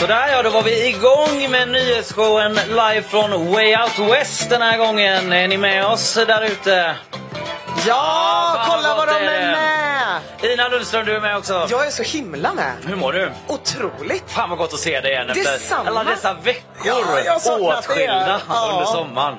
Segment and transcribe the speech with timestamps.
[0.00, 4.78] Sådär ja, då var vi igång med nyhetsshowen live från Way Out West den här
[4.78, 5.32] gången.
[5.32, 6.94] Är ni med oss där ute?
[7.86, 10.52] Ja, fan kolla vad de är med!
[10.52, 11.66] Ina Lundström, du är med också.
[11.70, 12.72] Jag är så himla med.
[12.86, 13.32] Hur mår du?
[13.48, 14.24] Otroligt.
[14.26, 15.90] Fan vad gott att se dig igen efter Detsamma.
[15.90, 16.64] alla dessa veckor
[17.26, 18.40] Ja, åtskilda er.
[18.48, 18.70] Ja.
[18.72, 19.38] under sommaren.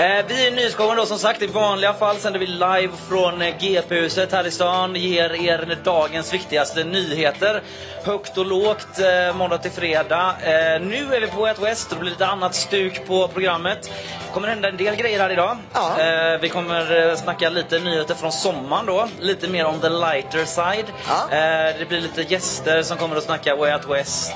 [0.00, 1.42] Eh, vi är nyhetsshowen då som sagt.
[1.42, 4.94] I vanliga fall sänder vi live från eh, GP-huset här i stan.
[4.94, 7.62] Ger er dagens viktigaste nyheter.
[8.04, 10.34] Högt och lågt, eh, måndag till fredag.
[10.42, 13.90] Eh, nu är vi på Out West och det blir lite annat stuk på programmet.
[14.32, 15.56] kommer hända en del grejer här idag.
[15.72, 16.00] Ja.
[16.00, 19.08] Eh, vi kommer eh, snacka lite nyheter från sommaren då.
[19.20, 20.86] Lite mer on the lighter side.
[21.08, 21.36] Ja.
[21.36, 24.34] Eh, det blir lite gäster som kommer att snacka Way Out West.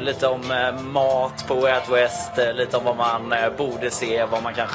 [0.00, 2.30] Lite om mat på Way Out West.
[2.54, 4.73] Lite om vad man borde se, vad man kanske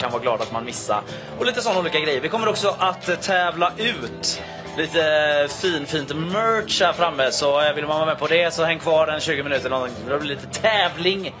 [0.00, 1.00] kan vara glad att man missar.
[1.38, 2.20] Och lite sådana olika grejer.
[2.20, 4.42] Vi kommer också att tävla ut
[4.76, 7.30] lite fin, fint merch här framme.
[7.32, 9.70] Så eh, vill man vara med på det så häng kvar en 20 minuter.
[9.70, 9.96] någonting.
[10.08, 11.34] Det blir lite tävling.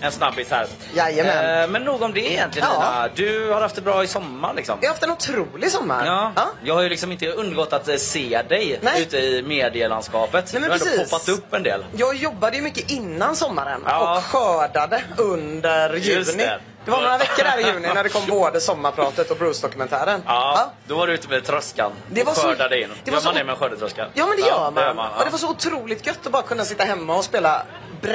[0.00, 0.66] En snabbis här.
[0.94, 1.60] Jajamän.
[1.62, 2.78] Eh, men nog om det egentligen Ja.
[2.78, 3.08] Nina.
[3.14, 4.78] Du har haft det bra i sommar liksom.
[4.80, 6.06] Jag har haft en otrolig sommar.
[6.06, 6.32] Ja.
[6.36, 6.46] Ja.
[6.64, 9.02] Jag har ju liksom inte undgått att eh, se dig Nej.
[9.02, 10.52] ute i medielandskapet.
[10.52, 11.10] Nej, men du har ändå precis.
[11.10, 11.84] poppat upp en del.
[11.96, 14.16] Jag jobbade ju mycket innan sommaren Ja.
[14.18, 16.44] och skördade under Just juni.
[16.44, 16.58] det.
[16.86, 16.90] Det.
[16.92, 20.22] var några veckor där i juni när det kom både sommarpratet och Bruce-dokumentären.
[20.26, 22.88] Ja, då var du ute med tröskan Det var och så- skördade in.
[23.04, 24.06] det Gör var man så- det med skördetröska?
[24.14, 24.74] Ja men det gör man.
[24.74, 25.08] det ja.
[25.18, 27.62] Och det var så otroligt gött att bara kunna sitta hemma och spela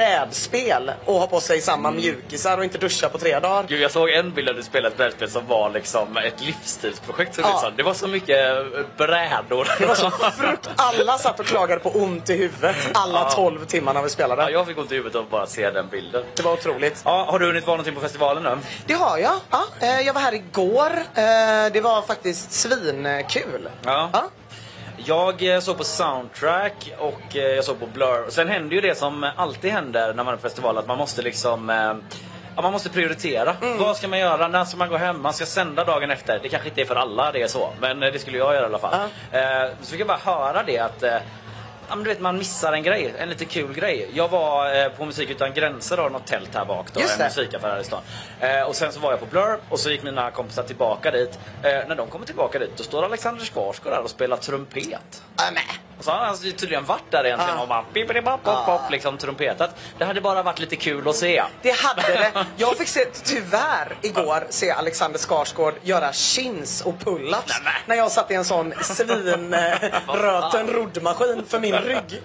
[0.06, 2.00] brädspel och ha på sig samma Mm.
[2.00, 3.64] mjukisar och inte duscha på tre dagar.
[3.68, 7.34] Gud, jag såg en bild där du spelade ett brädspel som var liksom ett livsstilsprojekt.
[7.34, 7.70] Så Ja.
[7.76, 8.64] Det var så mycket eh,
[8.96, 9.68] brädor.
[9.78, 10.70] Det var så frukt.
[10.76, 13.30] Alla satt och klagade på ont i huvudet alla Ja.
[13.30, 14.42] 12 timmarna vi spelade.
[14.42, 16.24] ja, jag fick ont i huvudet av att bara se den bilden.
[16.36, 17.02] Det var otroligt.
[17.04, 18.58] Ja, har du hunnit vara någonting på festivalen nu?
[18.86, 19.34] Det har jag.
[19.50, 20.92] Ja, eh, jag var här igår.
[21.14, 23.68] Eh, Det var faktiskt svinkul.
[23.84, 24.10] Ja.
[24.96, 28.30] Jag eh, såg på Soundtrack och jag såg på Blur.
[28.30, 31.22] Sen händer ju det som alltid händer när man är på festival, att man måste
[31.22, 31.68] liksom
[32.56, 33.56] Ja, man måste prioritera.
[33.62, 33.78] Mm.
[33.78, 34.48] Vad ska man göra?
[34.48, 35.22] När ska man gå hem?
[35.22, 36.38] Man ska sända dagen efter.
[36.42, 37.70] Det kanske inte är för alla det är så.
[37.80, 38.94] Men det skulle jag göra i alla fall.
[39.32, 39.40] Eh,
[39.82, 41.16] så fick jag bara höra det att eh,
[41.88, 44.10] Ja, men du vet, man missar en grej, en lite kul grej.
[44.14, 46.86] Jag var eh, på Musik Utan Gränser, då, något tält här bak.
[46.92, 47.24] Då, Just en det.
[47.24, 48.02] musikaffär här i stan.
[48.40, 51.38] Eh, och sen så var jag på Blur och så gick mina kompisar tillbaka dit.
[51.62, 55.22] Eh, när de kommer tillbaka dit, då står Alexander Skarsgård där och spelar trumpet.
[55.54, 55.64] Nej.
[56.02, 57.62] Och så har han tydligen varit där egentligen Ah.
[57.62, 59.76] och bara pip pop pop liksom trumpetat.
[59.98, 61.42] Det hade bara varit lite kul att se.
[61.62, 62.32] Det hade det.
[62.56, 67.52] Jag fick se, tyvärr igår se Alexander Skarsgård göra chins och pull-ups
[67.86, 72.20] när jag satt i en sån svinröten roddmaskin för min rygg.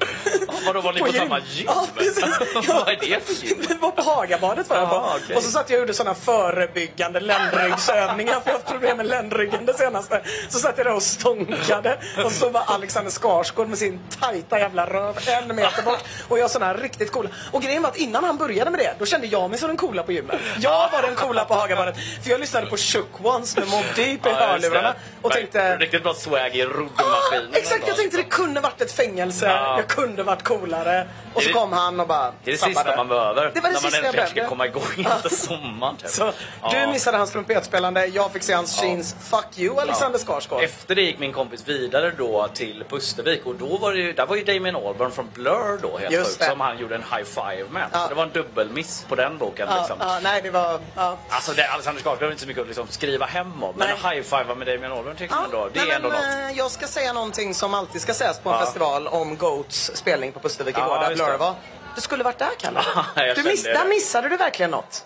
[0.66, 1.66] Vadå, var ni på samma gym?
[1.68, 2.24] Ja, precis.
[2.68, 3.58] Vad är det för gym?
[3.68, 4.96] Det var på Hagabadet var jag på.
[4.96, 5.36] Ah, okej.
[5.36, 9.06] Och så satt jag och gjorde såna förebyggande ländryggsövningar för jag har haft problem med
[9.08, 10.22] ländryggen det senaste.
[10.50, 14.86] Så satt jag där och stånkade och så var Alexander Skarsgård med sin tajta jävla
[14.86, 17.30] röv en meter bort och jag såna här riktigt coola.
[17.52, 19.78] Och grejen var att innan han började med det, då kände jag mig som den
[19.78, 20.40] coola på gymmet.
[20.60, 21.96] Jag var den coola på Hagabadet.
[22.24, 26.14] För jag lyssnade på Shook Ones med Mobb Deep i hörlurarna och tänkte Riktigt bra
[26.14, 27.54] swag i Ah, roddmaskinen.
[27.54, 29.78] exakt, jag tänkte det kunde varit ett fängelse, Ja.
[29.78, 31.08] jag kunde varit coolare.
[31.34, 32.76] Och så Det- kom han och bara Det är det sabbade.
[32.76, 33.36] sista man behöver.
[33.36, 35.96] Det var det när man sista jag äntligen ska komma igång efter sommaren.
[35.98, 36.10] Typ.
[36.10, 36.32] Så,
[36.62, 36.70] Ja.
[36.86, 39.16] Du missade hans trumpetspelande, jag fick se hans jeans.
[39.30, 40.64] Fuck you Alexander Skarsgård.
[40.64, 44.26] Efter det gick min kompis vidare då till Pustervik och då var det ju, där
[44.26, 47.24] var ju Damien Albarn från Blur då helt Just sjukt, som han gjorde en high
[47.24, 47.86] five med.
[47.94, 48.06] Ja.
[48.10, 49.98] Det var en dubbelmiss på den boken Ja, liksom.
[50.00, 50.80] ja, nej, det var...
[50.96, 51.18] Ja.
[51.30, 53.74] Alltså det, Alexander Skarsgård är inte så mycket att liksom skriva hem om.
[53.78, 56.18] Men high five med Damien Albarn tycker Ja, man då, det nej, är ändå men,
[56.42, 56.52] något.
[56.52, 58.66] eh, Jag ska säga någonting som alltid ska sägas på en Ja.
[58.66, 61.38] festival om Goats spelning på Pustervik Ja, igår, där Blur det.
[61.38, 61.56] var.
[61.96, 62.80] Du skulle varit där, Kalle.
[63.16, 63.74] Ja, du det.
[63.74, 65.06] där missade du verkligen något.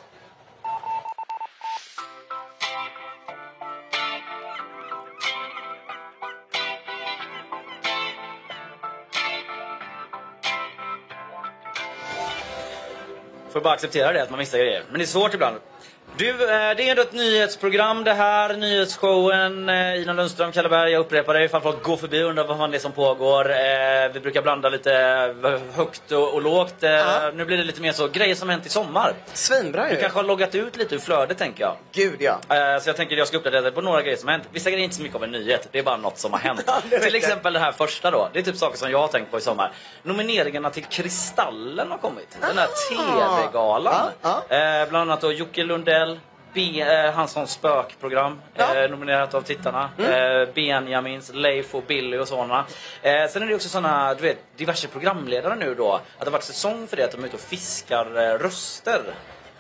[13.50, 14.84] Får bara acceptera det att man missar grejer.
[14.90, 15.58] Men det är svårt ibland.
[16.18, 16.38] Du, eh,
[16.78, 18.54] det är ändå ett nyhetsprogram det här.
[18.54, 19.70] Nyhetsshowen.
[19.70, 20.92] eh, Ina Lundström, Kalle Berg.
[20.92, 23.50] Jag upprepar det ifall folk går förbi och undrar vad fan det är som pågår.
[23.52, 23.58] Eh,
[24.14, 24.92] Vi brukar blanda lite
[25.76, 26.76] högt och lågt.
[26.80, 27.32] Ja.
[27.36, 29.14] Nu blir det lite mer så grejer som hänt i sommar.
[29.34, 29.96] Svinbra ju.
[29.96, 31.76] Du kanske har loggat ut lite ur flödet tänker jag.
[31.92, 32.40] Gud ja.
[32.82, 34.48] Så jag tänker att jag ska uppdatera dig på några grejer som har hänt.
[34.52, 35.68] Vissa grejer är inte så mycket av en nyhet.
[35.72, 36.64] Det är bara något som har hänt.
[36.92, 38.30] Ja, till exempel det här första då.
[38.34, 39.72] Det är typ saker som jag har tänkt på i sommar.
[40.04, 42.38] Nomineringarna till Kristallen har kommit.
[42.42, 42.96] Den här Ah.
[43.42, 44.10] TV-galan.
[44.22, 46.01] Ja, bland annat då Jocke Lundell.
[46.54, 48.66] B, eh, hans sån spökprogram Ja.
[48.72, 48.84] Mm.
[48.84, 49.90] eh, nominerat av tittarna.
[49.98, 52.66] Eh, Benjamins, Leif och Billy och sådana.
[53.02, 55.94] Eh, sen är det också såna, du vet, diverse programledare nu då.
[55.94, 59.02] Att det har varit säsong för det att de är ute och fiskar eh, röster.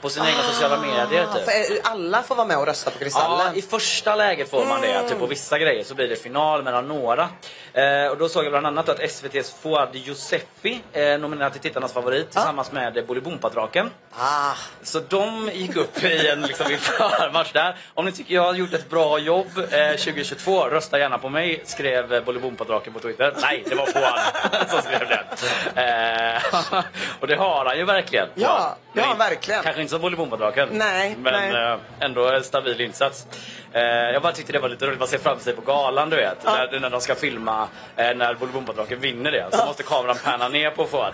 [0.01, 1.45] På sina egna sociala medier Ah, typ.
[1.45, 3.55] för alla får vara med och rösta på Ja, Kristallen.
[3.55, 5.09] i första läget får man det.
[5.09, 7.29] Typ på vissa grejer så blir det final mellan några.
[7.73, 11.93] Eh, och då såg jag bland annat att SVT's Fouad Yousefi eh, nominerad till tittarnas
[11.93, 13.89] favorit tillsammans med Bolibompa-draken.
[14.17, 14.53] Ah,
[14.83, 17.77] Så de gick upp i en liksom, i förmatch där.
[17.93, 21.61] Om ni tycker jag har gjort ett bra jobb eh, 2022, rösta gärna på mig,
[21.65, 23.33] skrev eh, Bolibompa-draken på Twitter.
[23.41, 24.19] Nej, det var Fouad
[24.69, 25.23] som skrev det.
[25.81, 26.83] Eh,
[27.19, 28.27] och det har han ju verkligen.
[28.35, 29.63] Ja, Men verkligen.
[29.63, 30.69] Kanske inte som Bolibompa-draken.
[30.71, 31.73] Nej, Men nej.
[31.73, 33.27] eh, ändå en stabil insats.
[33.73, 36.15] Eh, jag bara tyckte det var lite roligt, man ser framför sig på galan du
[36.15, 36.37] vet.
[36.45, 36.67] Ja.
[36.71, 39.45] När, när de ska filma eh, när Bolibompa-draken vinner det.
[39.51, 41.13] Så måste kameran panna ner på Fouad.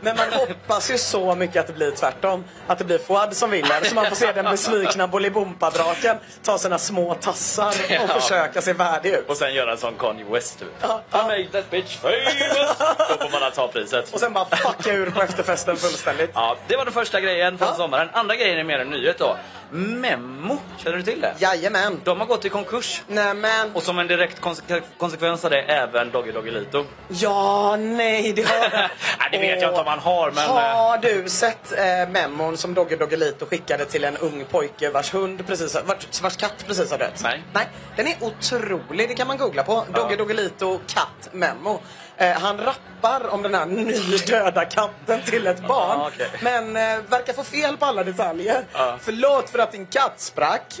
[0.00, 2.44] Men man hoppas ju så mycket att det blir tvärtom.
[2.66, 3.84] Att det blir Fouad som vinner.
[3.84, 8.20] Så man får se den besvikna Bolibompa-draken ta sina små tassar och Ja.
[8.20, 9.28] försöka se värdig ut.
[9.28, 10.68] Och sen göra en sån Kanye West typ.
[10.80, 11.22] Ja, I ja.
[11.22, 12.78] made that bitch famous!
[13.20, 14.14] Då får man ta priset.
[14.14, 16.30] Och sen bara fucka ur på efterfesten fullständigt.
[16.34, 18.08] Ja, det var den första grejen från sommaren.
[18.12, 19.36] Andra grejen är mer en nyhet då.
[19.72, 21.34] Memmo, känner du till det?
[21.38, 22.00] Jajamän.
[22.04, 23.02] De har gått i konkurs.
[23.06, 23.70] Nämen.
[23.74, 26.84] Och som en direkt konse- konsekvens av det även Doggy Doggelito.
[27.08, 28.90] Ja, nej, det har Nej,
[29.32, 30.44] det vet jag inte om han har, men...
[30.44, 35.14] eh, Har du sett eh, memon som Dogge Doggelito skickade till en ung pojke vars
[35.14, 37.20] hund precis har, vars, vars katt precis har dött?
[37.22, 37.42] Nej.
[37.52, 37.68] Nej.
[37.96, 39.84] Den är otrolig, det kan man googla på.
[39.94, 41.80] Dogge Doggelito katt memo.
[42.20, 45.98] Eh, han rappar om den här nydöda katten till ett barn.
[46.00, 46.30] Ja, okej.
[46.42, 48.64] Men eh, verkar få fel på alla detaljer.
[48.72, 48.98] Ja.
[49.00, 50.80] Förlåt för att din katt sprack.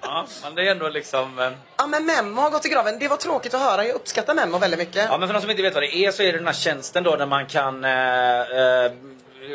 [0.00, 1.38] ja, men det är ändå liksom...
[1.38, 2.98] eh, ja men Memo har gått i graven.
[2.98, 3.86] Det var tråkigt att höra.
[3.86, 5.06] Jag uppskattar Memo väldigt mycket.
[5.10, 6.54] Ja, men för de som inte vet vad det är så är det den här
[6.54, 8.92] tjänsten då där man kan eh, eh,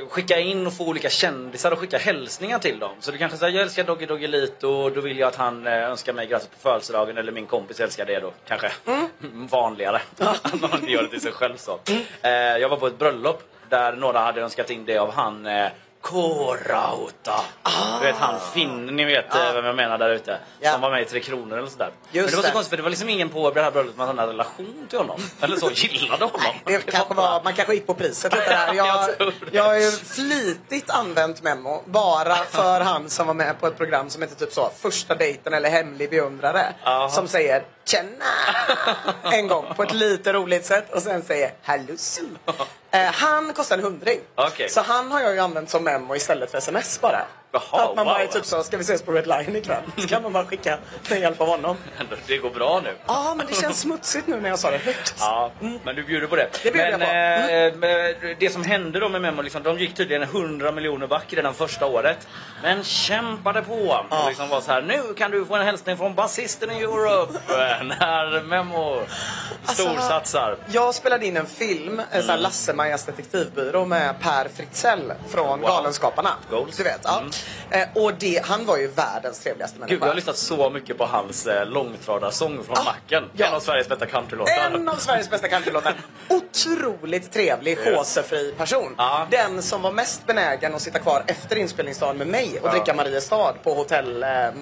[0.10, 2.96] skicka in och få olika kändisar och skicka hälsningar till dem.
[3.00, 5.74] Så du kanske säger jag älskar Doggy Doggelito och då vill jag att han eh,
[5.74, 8.34] önskar mig grattis på födelsedagen eller min kompis älskar det då.
[8.48, 8.72] Kanske
[9.50, 10.02] vanligare.
[10.20, 11.80] Att man inte gör det till sig själv så.
[12.22, 15.48] Eh, jag var på ett bröllop där några hade önskat in det av han
[16.02, 17.40] K-Rauta.
[18.00, 20.38] Du vet han Finn, ni vet eh, vem jag menar där ute.
[20.60, 20.72] Ja.
[20.72, 21.92] Som var med i Tre Kronor eller sådär.
[22.12, 22.54] Men Just det var så det.
[22.54, 24.98] konstigt för det var liksom ingen på det här bröllopet som hade en relation till
[25.00, 25.20] honom.
[25.42, 26.42] Eller så, gillade honom.
[26.66, 28.74] Det kanske var, man kanske gick på priset lite där.
[28.74, 29.10] Jag,
[29.52, 34.10] Jag har ju flitigt använt Memo bara för han som var med på ett program
[34.10, 36.74] som heter typ så Första dejten eller Hemlig beundrare.
[36.84, 37.10] Jaha.
[37.10, 38.26] Som säger Tjena!
[39.24, 42.24] En gång på ett lite roligt sätt och sen säger Hallusi.
[42.92, 44.20] Eh, han kostar en hundring.
[44.36, 44.70] Okej.
[44.70, 47.26] Så han har jag ju använt som memo istället för sms bara.
[47.72, 48.32] Jaha, att man bara wow.
[48.32, 49.84] typ så, ska vi ses på Red Line ikväll?
[49.98, 50.78] Så kan man bara skicka
[51.10, 51.78] med hjälp av honom.
[52.28, 52.90] Det går bra nu.
[53.08, 55.14] Ja, men det känns smutsigt nu när jag sa det högt.
[55.20, 55.52] Ja,
[55.84, 56.50] men du bjuder på det.
[56.64, 57.88] Det bjuder men jag på.
[57.88, 61.54] eh, det som hände då med Memo, liksom, de gick tydligen 100 miljoner back redan
[61.54, 62.28] första året.
[62.64, 64.06] Men kämpade på.
[64.10, 64.22] Ja.
[64.24, 67.34] Och liksom var så här, nu kan du få en hälsning från basisten i Europe.
[67.84, 69.02] när Memo
[69.64, 70.52] storsatsar.
[70.52, 75.60] Alltså, Jag spelade in en film, en sån här Lasse-Majas detektivbyrå med Per Fritzell från
[75.62, 75.70] Wow.
[75.70, 76.30] Galenskaparna.
[76.50, 76.78] Goals.
[76.78, 77.22] Du vet, ja.
[77.70, 79.94] Eh, och det, han var ju världens trevligaste människa.
[79.96, 83.24] Gud, jag har lyssnat så mycket på hans eh, långtradarsång från Ah, Macken.
[83.34, 83.48] ja.
[83.48, 84.72] En av Sveriges bästa countrylåtar.
[84.76, 85.94] En av Sveriges bästa countrylåtar.
[86.30, 88.96] Otroligt trevlig, håsefri person.
[88.98, 89.28] Ja.
[89.32, 92.72] Den som var mest benägen att sitta kvar efter inspelningsdagen med mig och Ja.
[92.72, 94.54] dricka Mariestad på hotell, eh, eh,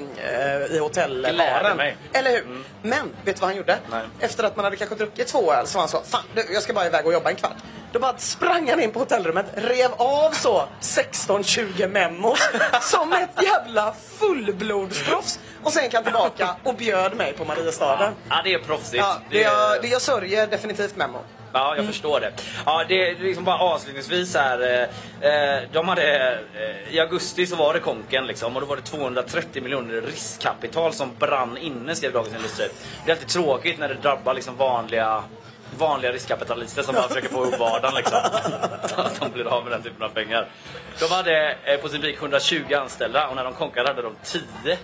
[0.72, 1.80] i hotellbaren.
[2.14, 2.64] Eller hur?
[2.82, 3.78] Men, vet du vad han gjorde?
[3.92, 4.02] Nej.
[4.20, 6.64] Efter att man hade kanske druckit två öl så var han så, fan du, jag
[6.64, 7.56] ska bara iväg och jobba en kvart.
[7.96, 12.40] Då bara sprang han in på hotellrummet, rev av så 16-20 memos
[12.82, 15.40] som ett jävla fullblodsproffs.
[15.64, 18.14] Och sen kan tillbaka och bjöd mig på Mariestaden.
[18.30, 18.96] Ja, det är proffsigt.
[18.96, 21.18] Ja, det, jag, det jag sörjer definitivt Memo.
[21.54, 22.32] Ja, jag förstår det.
[22.66, 24.88] Ja, det är liksom bara avslutningsvis här.
[25.22, 28.76] Eh, eh, de hade, eh, I augusti så var det konken liksom och då var
[28.76, 32.66] det 230 miljoner riskkapital som brann inne skrev Dagens Industri.
[33.06, 35.24] Det är alltid tråkigt när det drabbar liksom vanliga
[35.78, 38.18] vanliga riskkapitalister som bara försöker få ihop vardagen liksom.
[38.96, 40.48] Att de blir av med den typen av pengar.
[41.00, 44.78] De hade eh, på sin peak 120 anställda och när de konkade hade de 10.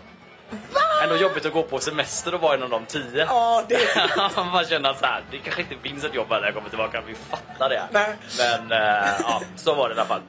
[1.04, 3.04] Ändå jobbigt att gå på semester och vara en av de 10.
[3.30, 3.78] Ja, det...
[4.52, 6.70] Man känner att så här, det kanske inte finns ett jobb här när jag kommer
[6.70, 7.84] tillbaka, vi fattar det.
[7.92, 8.16] Nej.
[8.38, 10.22] Men eh, ja, så var det i alla fall.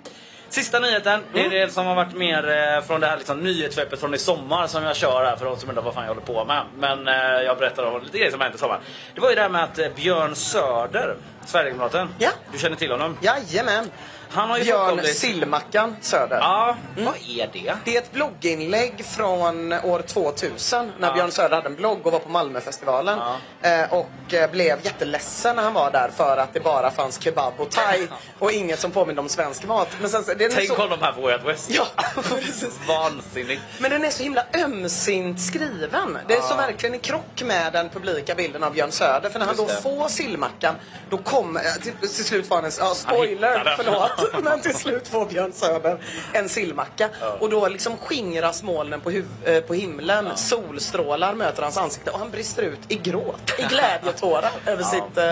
[0.52, 1.58] Sista nyheten, det är Mm.
[1.66, 4.82] det som har varit mer eh, från det här liksom, nyhetssvepet från i sommar som
[4.84, 6.62] jag kör här för de som undrar vad fan jag håller på med.
[6.78, 8.80] Men eh, jag berättar om lite grejer som hänt i sommar.
[9.14, 11.16] Det var ju det här med att eh, Björn Söder,
[11.46, 12.30] Sverigedemokraten, Ja.
[12.52, 13.18] du känner till honom?
[13.22, 13.90] Jajamän.
[14.34, 16.36] Han har ju Björn Sillmackan Söder.
[16.36, 17.74] Ja, vad är det?
[17.84, 21.14] Det är ett blogginlägg från år 2000 när Ja.
[21.14, 23.18] Björn Söder hade en blogg och var på Malmöfestivalen.
[23.62, 27.52] Eh, och eh, blev jätteledsen när han var där för att det bara fanns kebab
[27.58, 28.08] och thai
[28.38, 29.88] och inget som påminner om svensk mat.
[30.00, 30.74] Men sen, är Tänk så...
[30.76, 31.70] honom här på Way Out West.
[31.70, 31.86] Ja,
[32.22, 32.78] precis.
[32.88, 33.62] Vansinnigt.
[33.78, 36.18] Men den är så himla ömsint skriven.
[36.28, 39.30] Det är så verkligen i krock med den publika bilden av Björn Söder.
[39.30, 39.82] För när han då Just det.
[39.82, 40.74] får sillmackan,
[41.10, 41.60] då kommer...
[41.60, 42.70] eh, Till, till slut får han en...
[42.78, 43.74] Ja, spoiler, den.
[43.76, 44.10] förlåt.
[44.42, 45.98] Men till slut får Björn Söder
[46.32, 47.08] en sillmacka.
[47.40, 50.36] Och då liksom skingras molnen på, huv, eh, på himlen.
[50.36, 55.30] Solstrålar möter hans ansikte och han brister ut i gråt, i glädjetårar över sitt eh,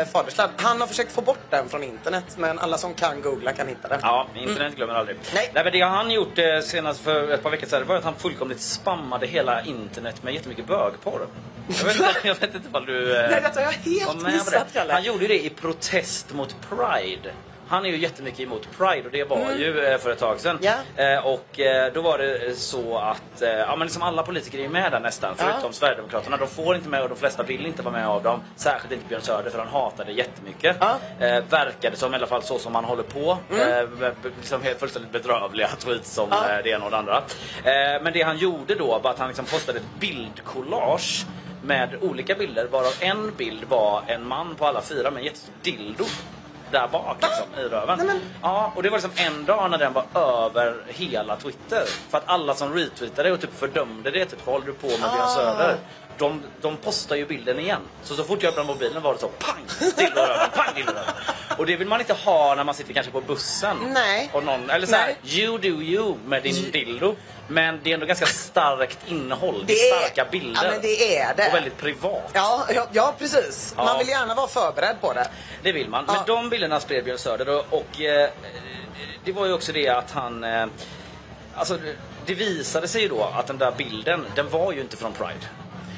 [0.00, 0.52] eh, fadersland.
[0.56, 3.88] Han har försökt få bort den från internet, men alla som kan googla kan hitta
[3.88, 4.00] den.
[4.02, 5.16] Ja, internet glömmer aldrig.
[5.34, 5.50] Nej.
[5.54, 8.60] men det han gjort eh, senast för ett par veckor sedan var att han fullkomligt
[8.60, 11.26] spammade hela internet med jättemycket bögporr.
[11.78, 13.16] Jag vet inte, jag vet inte ifall du...
[13.16, 14.66] eh, Nej, detta har jag helt missat.
[14.72, 14.92] Kalle.
[14.92, 17.30] Han gjorde det i protest mot Pride.
[17.70, 20.58] Han är ju jättemycket emot Pride och det var ju eh, för ett tag sedan.
[20.62, 20.72] Mm.
[20.96, 21.04] Ja.
[21.04, 24.62] Eh, och eh, då var det så att, eh, ja men liksom alla politiker är
[24.62, 25.44] ju med där nästan, Ja.
[25.52, 26.36] förutom Sverigedemokraterna.
[26.36, 28.40] De får inte med och de flesta vill inte vara med av dem.
[28.56, 30.76] Särskilt inte Björn Söder för han hatar det jättemycket.
[30.80, 30.98] Ja.
[31.26, 33.38] Eh, verkade som i alla fall så som han håller på.
[33.50, 33.56] Eh,
[33.88, 36.50] med- liksom helt fullständigt bedrövliga tweets om Ja.
[36.56, 37.16] eh, det ena och det andra.
[37.64, 41.26] Eh, men det han gjorde då var att han liksom postade ett bildkollage
[41.62, 45.52] med olika bilder varav en bild var en man på alla fyra med en jättestor
[45.62, 46.04] dildo
[46.72, 47.98] där bak liksom, i röven.
[47.98, 51.84] Nej, men- Ja, och det var liksom en dag när den var över hela Twitter.
[52.10, 54.98] För att alla som retweetade och typ fördömde det, typ vad håller du på med
[54.98, 55.34] Björn Ah.
[55.34, 55.76] Söder?
[56.18, 57.80] De, de postar ju bilden igen.
[58.02, 59.62] Så så fort jag öppnade mobilen var det så pang!
[59.96, 60.74] Dildo i röven, pang!
[60.74, 61.14] Dildo i röven.
[61.60, 63.76] Och det vill man inte ha när man sitter kanske på bussen.
[63.92, 64.30] Nej.
[64.32, 67.16] Och någon, eller så här, you do you med din dildo.
[67.48, 69.64] Men det är ändå ganska starkt innehåll.
[69.66, 70.64] Det Det är starka bilder.
[70.64, 71.48] Ja, men det är det.
[71.48, 72.30] Och väldigt privat.
[72.32, 73.74] Ja, ja, ja precis.
[73.76, 73.84] Ja.
[73.84, 75.28] Man vill gärna vara förberedd på det.
[75.62, 76.04] Det vill man.
[76.08, 76.14] Ja.
[76.14, 78.30] Men de bilderna spred Björn Söder och, och eh,
[79.24, 80.44] det var ju också det att han...
[80.44, 80.66] Eh,
[81.54, 81.78] alltså
[82.26, 85.46] det visade sig ju då att den där bilden, den var ju inte från Pride.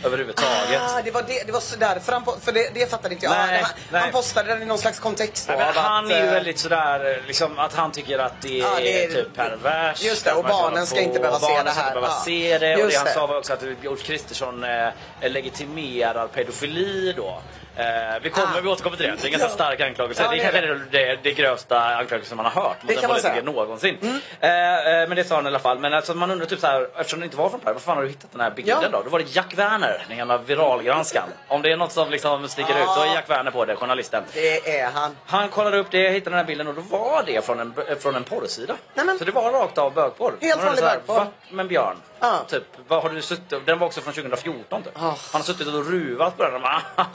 [0.05, 0.81] Överhuvudtaget.
[0.83, 2.25] Ah, det var, det, det var så därför han...
[2.41, 3.33] För det, det fattade inte jag.
[3.33, 4.01] Nej, han, nej.
[4.03, 6.59] han postade den i någon slags kontext Nej, men han att, är ju eh, väldigt
[6.59, 10.03] sådär, liksom, att han tycker att det är, Ja, det är- typ perverst.
[10.03, 11.89] Just det, och barnen ska inte behöva se det ska här.
[11.89, 12.23] inte behöva Ja.
[12.25, 12.83] se det.
[12.85, 13.13] Och det han det.
[13.13, 14.89] sa var också att Ulf Kristersson eh,
[15.21, 17.41] legitimerar pedofili då.
[17.77, 17.85] Eh,
[18.23, 18.61] vi kommer, Ah.
[18.63, 19.13] vi återkommer till det.
[19.13, 20.23] Det är en ganska stark anklagelse.
[20.23, 20.61] Ja, det det är kanske
[20.91, 23.41] det, det, det grövsta anklagelsen man har hört mot Det en politiker säga.
[23.43, 23.45] Mm.
[23.55, 23.99] någonsin.
[24.41, 25.79] Eh, eh, men det sa han i alla fall.
[25.79, 27.97] Men alltså, man undrar typ så här, eftersom det inte var från Pride, var fan
[27.97, 28.89] har du hittat den här bilden Ja.
[28.89, 29.03] då?
[29.03, 31.29] Då var det Jack Werner, den gamla viralgranskaren.
[31.49, 34.23] Om det är något som liksom sticker ut, då är Jack Werner på det, journalisten.
[34.35, 35.17] Det är han.
[35.27, 38.15] Han kollade upp det, hittade den här bilden och då var det från en, från
[38.15, 38.75] en porrsida.
[38.95, 40.33] Nej, men- Så det var rakt av bögporr.
[40.41, 41.15] Helt vanlig bögporr.
[41.15, 41.27] "Va?
[41.51, 42.45] Men Björn, Ja.
[42.49, 43.67] typ, vad har du suttit...
[43.67, 44.93] Den var också från 2014 typ.
[44.97, 45.01] Ah.
[45.01, 46.83] Han har suttit och ruvat på den och bara,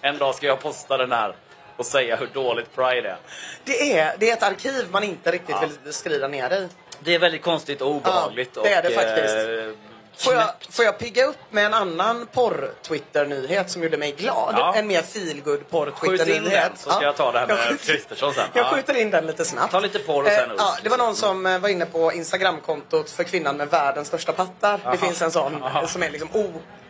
[0.00, 1.34] En dag ska jag posta den här
[1.76, 3.16] och säga hur dåligt Pride är.
[3.64, 5.68] Det är, det är ett arkiv man inte riktigt Ja.
[5.84, 6.68] vill skriva ner i.
[7.00, 8.50] Det är väldigt konstigt och obehagligt.
[8.54, 9.36] Ja, det är det och, faktiskt.
[9.36, 9.87] eh,
[10.18, 14.54] Får jag, får jag pigga upp med en annan porr-Twitter-nyhet som gjorde mig glad?
[14.56, 14.74] Ja.
[14.74, 16.72] En mer feelgood porr-Twitter-nyhet.
[16.76, 18.44] så ska jag ta det här med Kristersson sen.
[18.54, 18.70] Jag Ja.
[18.76, 19.72] skjuter in den lite snabbt.
[19.72, 22.12] Ta lite porr och sen Eh, ja, Det var någon som eh, var inne på
[22.12, 24.80] Instagramkontot för kvinnan med världens största pattar.
[24.84, 24.90] Aha.
[24.92, 25.86] Det finns en sån Aha.
[25.86, 26.28] som är liksom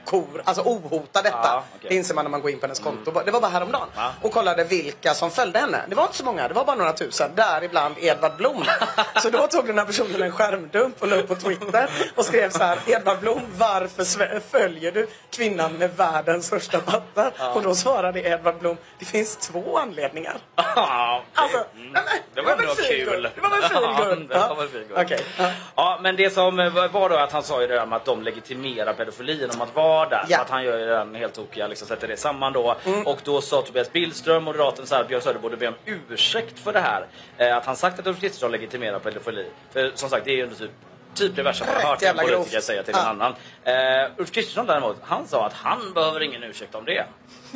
[0.08, 1.38] okor, alltså ohotad detta.
[1.42, 1.88] Ja, okej.
[1.90, 3.22] Det inser man när man går in på hennes konto.
[3.24, 3.88] Det var bara häromdagen.
[3.96, 4.12] Ja.
[4.22, 5.82] Och kollade vilka som följde henne.
[5.88, 7.30] Det var inte så många, det var bara några tusen.
[7.34, 8.64] Däribland Edvard Blom.
[9.22, 12.50] så då tog den här personen en skärmdump och la upp på Twitter och skrev
[12.50, 12.78] så här.
[12.86, 17.32] Edvard Blom, varför följer du kvinnan med världens största pattar?
[17.54, 20.36] Och då svarade Edvard Blom, det finns två anledningar.
[20.76, 21.92] Ja, det- Alltså, mm.
[21.92, 23.30] nej, men, Det var ändå kul.
[23.34, 24.26] Det var väl good?
[24.30, 25.04] Ja.
[25.38, 25.50] Ja.
[25.76, 26.56] Ja, men det som
[26.92, 29.74] var då att han sa ju det där med att de legitimerar pedofilin om att
[29.74, 30.24] vara där.
[30.28, 30.40] Ja.
[30.40, 32.76] Att han gör den helt tokiga, liksom sätter det samman då.
[32.84, 33.06] Mm.
[33.06, 36.72] Och då sa Tobias Billström, moderaten, så här, Björn Söder borde be om ursäkt för
[36.72, 37.06] det här.
[37.38, 39.46] Eh, att han sagt att Ulf Kristersson legitimerar pedofili.
[39.72, 40.70] För som sagt, det är ju typ
[41.14, 43.00] Typ det värsta man har hört en politiker säga till Ja.
[43.00, 43.34] en annan.
[43.64, 47.04] Eh, Ulf Kristersson däremot, han sa att han behöver ingen ursäkt om det.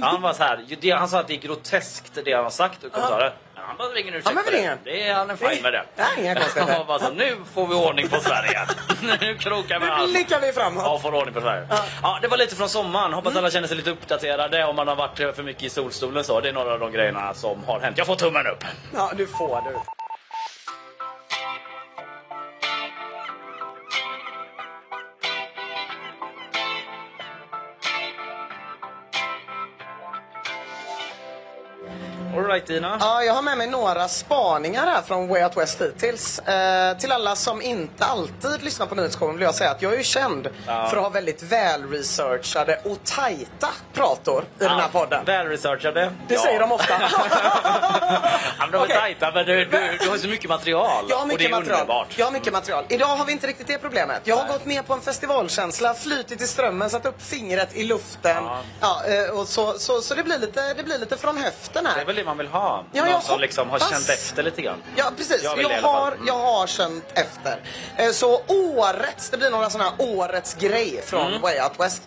[0.01, 2.85] Han var så här, det, han sa att det är groteskt det han har sagt
[2.85, 3.33] och kommentarer.
[3.67, 4.79] Han behöver ingen ursäkt Han behöver ingen.
[4.85, 5.85] Det är han är fine med det.
[5.97, 6.85] Nej, inga konstigheter.
[6.85, 8.61] Bara så, nu får vi ordning på Sverige.
[9.21, 10.11] nu krokar vi Nu allt.
[10.13, 10.83] blickar vi framåt.
[10.87, 11.67] Ja, får ordning på Sverige.
[12.03, 12.19] Ja.
[12.23, 13.13] det var lite från sommaren.
[13.13, 16.41] Hoppas alla känner sig lite uppdaterade om man har varit för mycket i solstolen så.
[16.41, 17.99] Det är några av de grejerna som har hänt.
[17.99, 18.65] Jag får tummen upp.
[18.95, 20.02] Ja, du får du.
[32.33, 32.97] Alright, right Dina?
[33.01, 36.39] Ja, jag har med mig några spaningar här från Way Out West hittills.
[36.39, 39.97] Eh, till alla som inte alltid lyssnar på nyhetsshowen vill jag säga att jag är
[39.97, 40.87] ju känd Ja.
[40.91, 45.25] för att ha väldigt välresearchade och tajta prator i den här podden.
[45.25, 46.13] Välresearchade.
[46.29, 46.95] Det säger de ofta.
[48.59, 48.97] Ja, de är Okej.
[48.97, 51.05] tajta, men du, du, du har så mycket material.
[51.09, 51.81] Jag har och mycket det är material.
[51.81, 52.07] underbart.
[52.19, 52.85] Jag har mycket material.
[52.89, 54.21] Idag har vi inte riktigt det problemet.
[54.25, 54.53] Jag har Nej.
[54.53, 58.45] gått med på en festivalkänsla, flytit i strömmen, satt upp fingret i luften.
[58.45, 58.61] Ja.
[58.81, 62.05] Ja, eh, och så, så, så det, blir lite, det blir lite från höften här.
[62.23, 62.85] Det man vill ha.
[62.93, 64.83] Ja, Någon som liksom har känt efter lite grann.
[64.97, 65.41] Ja, precis.
[65.43, 66.27] Jag Jag, har, Mm.
[66.27, 67.61] jag har känt efter.
[67.97, 72.03] Eh, Så årets, det blir några sådana här årets grej från Way Out West.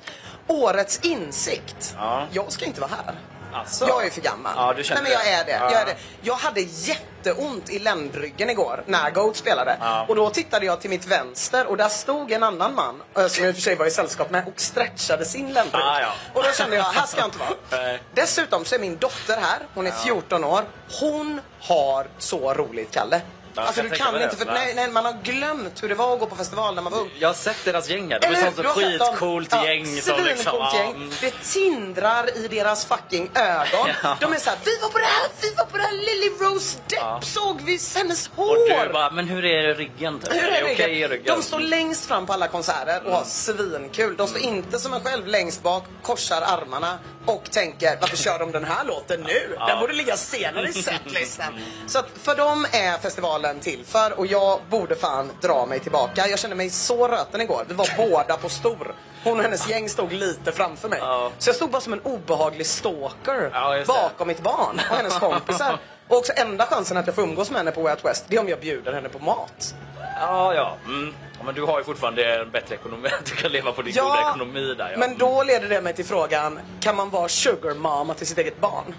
[0.47, 1.93] Årets insikt.
[1.97, 2.05] Mm.
[2.07, 2.27] Ja.
[2.31, 3.15] Jag ska inte vara här.
[3.55, 3.87] Alltså.
[3.87, 4.53] Jag är för gammal.
[4.55, 5.51] Ja, du känner Nej, men jag är det.
[5.51, 5.71] Ja.
[5.71, 5.95] Jag är det.
[6.21, 9.77] Jag hade jätteont i ländryggen igår när Goat spelade.
[9.79, 10.05] Ja.
[10.07, 13.43] Och då tittade jag till mitt vänster och där stod en annan man, eh, som
[13.43, 15.81] jag i och för sig var i sällskap med, och stretchade sin ländrygg.
[15.83, 16.13] Ah, ja.
[16.33, 17.97] Och då kände jag, här ska jag inte vara.
[18.13, 20.63] Dessutom så är min dotter här, hon är 14 år.
[20.99, 23.21] Hon har så roligt, Kalle.
[23.55, 24.73] Alltså du kan inte, för Nej.
[24.75, 27.09] nej, man har glömt hur det var att gå på festival när man var ung.
[27.19, 28.19] Jag har sett deras gäng här.
[28.19, 29.85] De är sånt skitcoolt Ja, gäng.
[30.01, 30.91] Som liksom, gäng.
[30.95, 31.09] mm.
[31.21, 33.89] Det tindrar i deras fucking ögon.
[34.03, 34.17] Ja.
[34.21, 36.77] De är såhär, vi var på det här, vi var på det här, Lily Rose
[36.87, 37.19] Depp Ja.
[37.23, 38.85] såg vi hennes Och hår.
[38.87, 40.19] du bara, men hur är ryggen?
[40.19, 40.33] Typ?
[40.33, 40.73] Hur är det ryggen?
[40.85, 41.35] okej i ryggen?
[41.37, 44.15] De står längst fram på alla konserter och har svinkul.
[44.17, 48.51] De står inte som en själv längst bak, korsar armarna och tänker varför kör de
[48.51, 49.55] den här låten nu?
[49.67, 51.53] Den borde ligga senare i setlisten.
[51.87, 56.27] Så att för dem är festivalen till för och jag borde fan dra mig tillbaka.
[56.27, 57.65] Jag kände mig så röten igår.
[57.67, 58.95] Vi var båda på stor.
[59.23, 60.99] Hon och hennes gäng stod lite framför mig.
[61.01, 61.31] Ja.
[61.37, 65.79] Så jag stod bara som en obehaglig stalker Ja, bakom mitt barn och hennes kompisar.
[66.07, 68.35] Och också enda chansen att jag får umgås med henne på Way Out West, det
[68.35, 69.75] är om jag bjuder henne på mat.
[70.19, 70.77] Ja, ja.
[70.85, 71.13] Mm.
[71.37, 71.43] ja.
[71.45, 73.09] Men du har ju fortfarande en bättre ekonomi.
[73.25, 74.91] Du kan leva på din goda ekonomi där.
[74.91, 74.97] Ja.
[74.97, 78.61] men då leder det mig till frågan, kan man vara sugar mama till sitt eget
[78.61, 78.95] barn?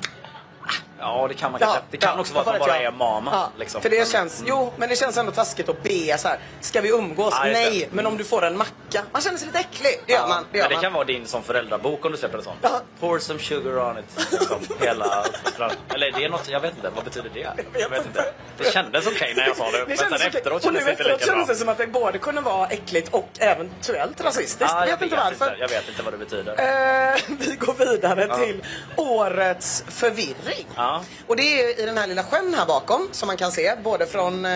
[0.99, 1.81] Ja, det kan man kanske.
[1.91, 2.95] Det kan ja, också vara att man bara vet är jag?
[2.95, 3.31] mamma.
[3.33, 3.83] Ja, liksom.
[3.83, 6.39] För det känns, jo, men det känns ändå taskigt att be så här.
[6.61, 7.35] Ska vi umgås?
[7.43, 7.53] Det.
[7.53, 9.03] Nej, men om du får en macka.
[9.13, 10.01] Man känner sig lite äcklig.
[10.07, 10.45] Det gör man.
[10.53, 10.83] Det gör men det man.
[10.83, 12.57] kan vara din som föräldrabok om du släpper en sån.
[13.01, 14.29] Pour some sugar on it.
[14.33, 15.25] Liksom, hela
[15.95, 17.53] Eller är det något, jag vet inte, vad betyder det?
[17.81, 18.25] Jag vet inte.
[18.59, 19.85] Det kändes okej när jag sa det.
[19.89, 21.27] Men sen efteråt kändes det inte lika bra.
[21.27, 24.73] kändes det som att det både kunde vara äckligt och eventuellt rasistiskt.
[24.75, 25.57] Ja, jag vet inte varför.
[25.61, 26.53] Jag vet inte vad det betyder.
[26.53, 28.65] Eh, vi går vidare till
[28.97, 30.67] årets förvirring.
[30.87, 31.03] Ja.
[31.27, 34.07] Och det är i den här lilla sjön här bakom som man kan se både
[34.07, 34.51] från eh,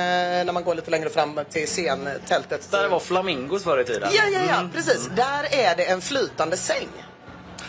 [0.45, 2.71] när man går lite längre fram till scentältet.
[2.71, 4.09] Där var flamingos förr i tiden.
[4.13, 5.09] Ja, ja, ja, precis.
[5.17, 6.89] Där är det en flytande säng.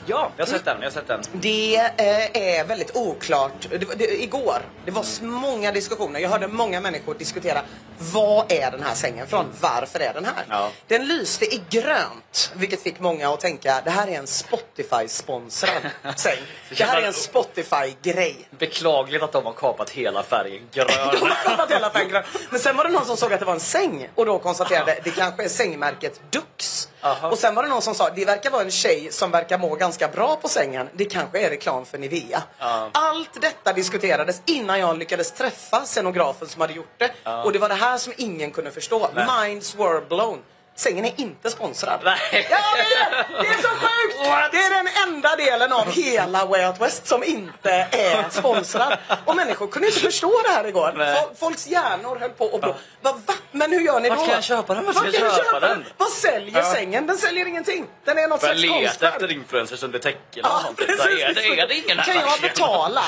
[0.06, 0.78] Ja, jag har sett den.
[0.80, 1.22] Jag har sett den.
[1.32, 3.52] Det eh, är väldigt oklart.
[3.70, 6.20] Det, det, igår, det var s- många diskussioner.
[6.20, 7.62] Jag hörde många människor diskutera
[7.98, 9.46] vad är den här sängen från?
[9.60, 10.46] Varför är den här?
[10.50, 10.70] Ja.
[10.88, 15.82] Den lyste i grönt, vilket fick många att tänka det här är en Spotify-sponsrad
[16.16, 16.38] säng.
[16.78, 18.36] Det här är en Spotify-grej.
[18.60, 20.88] Beklagligt att de har kapat hela färgen grön.
[21.12, 22.24] De har kapat hela färgen.
[22.50, 25.00] Men sen var det någon som såg att det var en säng och då konstaterade
[25.04, 26.88] det kanske är sängmärket Dux.
[27.02, 27.30] Aha.
[27.30, 29.76] Och sen var det någon som sa det verkar vara en tjej som verkar må
[29.76, 30.90] ganska bra på sängen.
[30.94, 32.44] Det kanske är reklam för Nivea.
[32.60, 32.90] Ja.
[32.92, 37.12] Allt detta diskuterades innan jag lyckades träffa scenografen som hade gjort det.
[37.46, 39.10] Och det var det här som ingen kunde förstå.
[39.16, 39.50] Nej.
[39.50, 40.40] Minds were blown.
[40.76, 42.00] Sängen är inte sponsrad.
[42.04, 42.48] Nej.
[42.52, 43.48] Ja, det är det!
[43.48, 44.52] Är så sjukt!
[44.52, 48.98] Det är den enda delen av hela Way Out West som inte är sponsrad.
[49.26, 50.94] Och människor kunde inte förstå det här igår.
[50.98, 51.16] Nej.
[51.16, 52.76] Fol- Folks hjärnor höll på att blå.
[53.02, 53.34] Va, va?
[53.52, 54.26] Men hur gör ni Vart då?
[54.26, 54.86] kan jag köpa den?
[54.86, 55.86] Vart ska jag kan du köpa den?
[55.98, 56.74] Vad säljer Ja.
[56.74, 57.08] sängen?
[57.08, 57.86] Den säljer ingenting.
[58.06, 59.14] Den är något slags leta konstverk.
[59.14, 60.86] efter influencers under täcken eller Ja, någonting.
[60.88, 61.06] precis.
[61.24, 63.04] Är, det, är det ingen Kan jag betala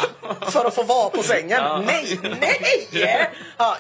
[0.51, 1.61] för att få vara på sängen?
[1.63, 1.77] Ja.
[1.85, 3.29] Nej, nej!
[3.57, 3.77] Ja,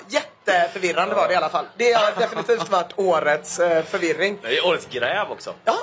[0.47, 1.65] jätteförvirrande var det i alla fall.
[1.77, 4.39] Det har definitivt varit årets eh, förvirring.
[4.41, 5.53] Det är årets gräv också.
[5.65, 5.75] Ja,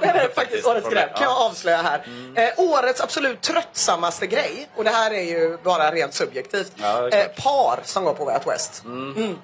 [0.00, 0.66] det är faktiskt.
[0.66, 1.46] Årets det, Kan jag ja.
[1.46, 2.02] avslöja här.
[2.34, 6.72] Eh, årets absolut tröttsammaste grej, och det här är ju bara rent subjektivt.
[6.76, 8.82] Ja, eh, par som går på Way Out West.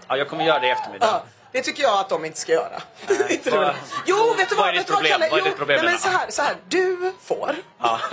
[0.08, 1.06] Ja, jag kommer göra det i eftermiddag.
[1.06, 2.82] Ja, det tycker jag att de inte ska göra.
[3.28, 3.74] inte vad-.
[4.06, 4.74] Jo, vet du vad vad?
[4.74, 5.12] är ditt problem?
[5.12, 5.28] Kalle?
[5.30, 7.56] Vad är ditt problem nej, men så här, så här, du får.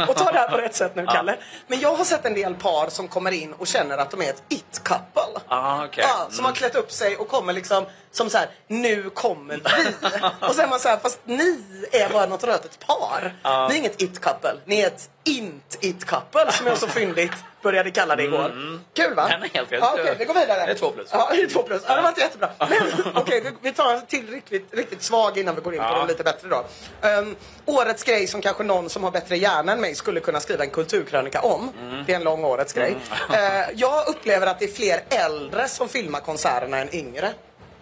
[0.07, 1.05] Och ta det här på rätt sätt nu.
[1.05, 1.37] Kalle.
[1.67, 4.29] Men jag har sett en del par som kommer in och känner att de är
[4.29, 5.41] ett it-couple.
[5.47, 6.03] Ah, okej.
[6.07, 10.07] Ja, som har klätt upp sig och kommer liksom som så här, nu kommer vi.
[10.47, 13.35] och är man så här, fast ni är bara något rötet par.
[13.43, 13.67] Ja.
[13.67, 18.23] Ni är inget it-couple, ni är ett int-it-couple som jag så fyndigt började kalla det
[18.23, 18.51] igår.
[18.93, 19.27] Kul va?
[19.27, 19.79] Den är helt rätt.
[19.81, 20.65] ja, Okej, vi går vidare.
[20.65, 21.09] Det är två plus.
[21.11, 21.81] Ja, det är två plus.
[21.87, 22.49] Ja, det var inte jättebra.
[22.59, 25.85] Men okej, vi, vi tar en till riktigt, riktigt svag innan vi går in på
[25.85, 25.97] Ja.
[25.99, 26.65] de lite bättre då.
[27.07, 30.63] Ehm, årets grej som kanske någon som har bättre hjärna än mig skulle kunna skriva
[30.63, 31.71] en kulturkrönika om.
[31.81, 32.03] Mm.
[32.05, 32.97] Det är en lång årets grej.
[33.33, 37.33] Eh, jag upplever att det är fler äldre som filmar konserterna än yngre.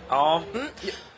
[0.09, 0.41] Ja.
[0.53, 0.67] Mm.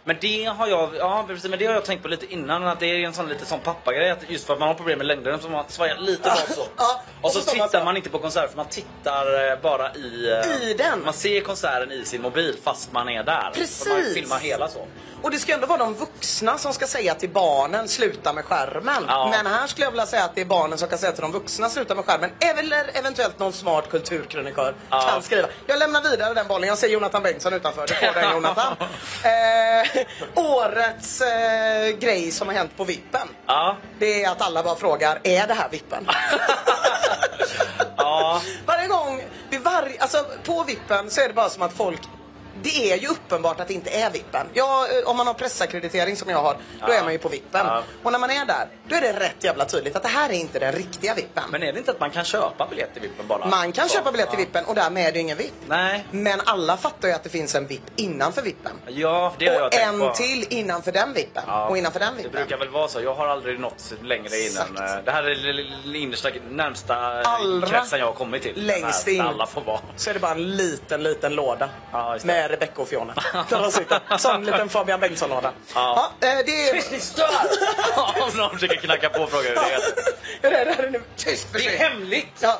[0.10, 2.80] Men det har jag, ja precis, men det har jag tänkt på lite innan att
[2.80, 5.08] det är en sån lite sån pappagrej att just för att man har problem med
[5.08, 6.62] längden så man svajar lite bak så.
[6.78, 7.86] Ja, och så, man tittar så.
[7.86, 10.32] man inte på konserten för man tittar eh, bara i...
[10.32, 11.04] eh, I den.
[11.06, 13.52] Man ser konserten i sin mobil fast man är där.
[13.54, 13.88] Precis.
[13.88, 14.88] Och man filmar hela så.
[15.24, 19.06] Och det ska ändå vara de vuxna som ska säga till barnen sluta med skärmen.
[19.08, 19.28] Ja.
[19.32, 21.32] Men här skulle jag vilja säga att det är barnen som kan säga till de
[21.32, 22.32] vuxna sluta med skärmen.
[22.40, 25.02] Eller eventuellt någon smart kulturkrönikör Ja.
[25.12, 25.48] kan skriva.
[25.68, 26.68] Jag lämnar vidare den bollen.
[26.70, 27.88] Jag ser Jonathan Bengtsson utanför.
[27.88, 28.76] Du får den Jonathan.
[29.24, 33.28] eh, årets eh, grej som har hänt på Vippen.
[33.46, 33.78] Ja.
[34.00, 36.08] Det är att alla bara frågar, är det här Vippen?
[37.98, 38.42] Ja.
[38.66, 42.02] Varje gång, vid varje, alltså på Vippen så är det bara som att folk
[42.64, 44.48] det är ju uppenbart att det inte är Vippen.
[44.54, 46.94] Ja, eh, om man har pressackreditering som jag har, då Ja.
[46.94, 47.66] är man ju på Vippen.
[47.66, 47.84] Ja.
[48.04, 50.34] Och när man är där, då är det rätt jävla tydligt att det här är
[50.34, 51.44] inte den riktiga Vippen.
[51.52, 53.46] Men är det inte att man kan köpa biljett till Vippen bara?
[53.46, 54.46] man kan Så, köpa biljett till ja.
[54.46, 55.54] Vippen och därmed är det ingen VIP.
[55.68, 56.06] Nej.
[56.12, 58.72] Men alla fattar ju att det finns en VIP innanför Vippen.
[58.88, 60.14] Ja, det har jag Och tänkt en på.
[60.14, 61.44] till innanför den Vippen.
[61.48, 62.32] Ja, Och innanför den Det Vippen.
[62.32, 63.02] brukar väl vara så.
[63.02, 64.26] Jag har aldrig nått längre.
[64.46, 64.80] Exakt.
[64.80, 68.66] eh, Det här är den innersta, närmsta Allra kretsen jag har kommit till.
[68.66, 69.22] längst in.
[69.22, 69.80] Alla får vara.
[69.96, 71.70] Så är det bara en liten, liten låda.
[71.92, 72.28] Ja, det.
[72.50, 73.14] Med Rebecca och Fiona.
[73.50, 74.18] Där de sitter.
[74.18, 75.52] Sån en liten Fabian Bengtsson-låda.
[75.76, 76.12] Ja.
[76.22, 76.74] Ja, eh, det är...
[76.74, 77.30] Tyst, ni stör!
[78.22, 79.82] Om någon försöker knacka på och fråga hur det är.
[80.42, 81.02] Det är det här nu.
[81.16, 82.28] Tyst, Det är hemligt!
[82.40, 82.60] Ja,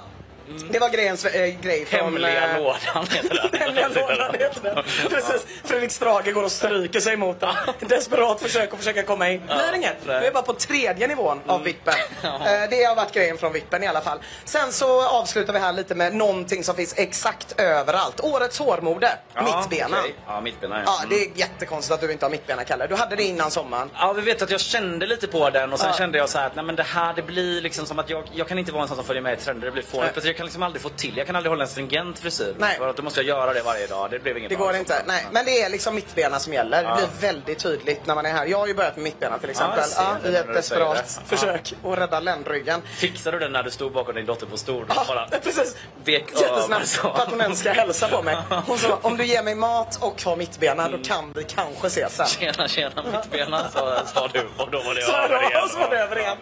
[0.72, 2.00] det var grejens, äh, grej från...
[2.00, 3.60] Hemliga eh, lådan heter den.
[3.62, 4.84] Hemliga lådan heter den.
[5.10, 5.46] Precis.
[5.64, 7.56] Fredrik Strage går och stryker sig mot den.
[7.80, 9.42] Desperat försök att försöka komma in.
[9.46, 9.96] Blir inget.
[10.06, 11.94] Nu är bara på tredje nivån av vippen.
[12.22, 12.36] Ja.
[12.36, 14.20] Eh, Det har varit grejen från vippen i alla fall.
[14.46, 18.20] Sen så avslutar vi här lite med någonting som finns exakt överallt.
[18.20, 19.12] Årets hårmode.
[19.36, 19.98] Mittbena.
[20.00, 20.16] okej.
[20.28, 22.88] Ja, mittbena Ja, det är jättekonstigt att du inte har mittbena, Kalle.
[22.88, 23.90] Du hade det innan sommaren.
[24.00, 25.98] Ja, vi vet att jag kände lite på den och sen Ja.
[25.98, 28.24] kände jag så här att nej, men det här det blir liksom som att jag,
[28.34, 29.66] jag kan inte vara en sån som följer med i trender.
[29.66, 30.14] Det blir fånigt.
[30.40, 31.18] Kan liksom aldrig få till.
[31.18, 32.56] Jag kan aldrig hålla en stringent frisyr.
[32.60, 32.78] Nej.
[32.78, 34.12] För att då måste jag göra det varje dag.
[34.12, 34.80] Det blev inget Det går liksom.
[34.98, 35.04] inte.
[35.08, 36.84] Nej, men det är liksom mittbena som gäller.
[36.84, 38.46] Det blir väldigt tydligt när man är här.
[38.46, 39.84] Jag har ju börjat med mittbena till exempel.
[39.96, 42.82] Ja, det I ett desperat försök att rädda ländryggen.
[42.98, 44.86] Fixade du den när du stod bakom din dotter på stol?
[44.96, 45.76] Ja, Bara precis.
[46.04, 47.02] vek Jättesnabbt så.
[47.02, 48.38] för att hon ens ska hälsa på mig.
[48.68, 51.02] Hon sa, om du ger mig mat och har mittbena, Mm.
[51.02, 52.28] då kan vi kanske ses sen.
[52.28, 53.70] Tjena, tjena mittbena,
[54.14, 54.48] sa, du.
[54.58, 55.70] Och då var det Så, över igen.
[55.70, 56.38] så var det över igen.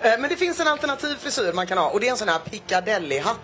[0.00, 2.28] Eh, Men det finns en alternativ frisyr man kan ha och det är en sån
[2.28, 3.36] här Piccadilly-hatt.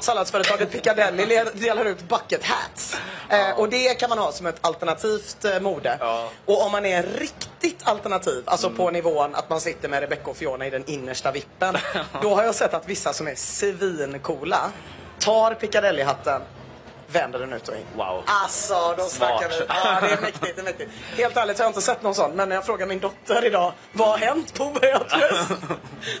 [0.00, 2.96] Salladsföretaget Piccadilly delar ut bucket hats.
[3.28, 5.96] Eh, och det kan man ha som ett alternativt eh, mode.
[6.00, 6.30] Ja.
[6.44, 10.36] Och om man är riktigt alternativ, alltså på nivån att man sitter med Rebecca och
[10.36, 11.76] Fiona i den innersta vippen.
[12.22, 14.70] då har jag sett att vissa som är svincoola
[15.18, 16.42] tar Piccadilly-hatten
[17.12, 17.84] vänder den ut och in.
[17.96, 18.22] Wow.
[18.26, 19.54] Alltså, då snackar vi.
[19.68, 20.90] Ja, det är mäktigt, det är mäktigt.
[21.16, 23.72] Helt ärligt har jag inte sett någon sån, men när jag frågade min dotter idag,
[23.92, 25.04] vad har hänt på West?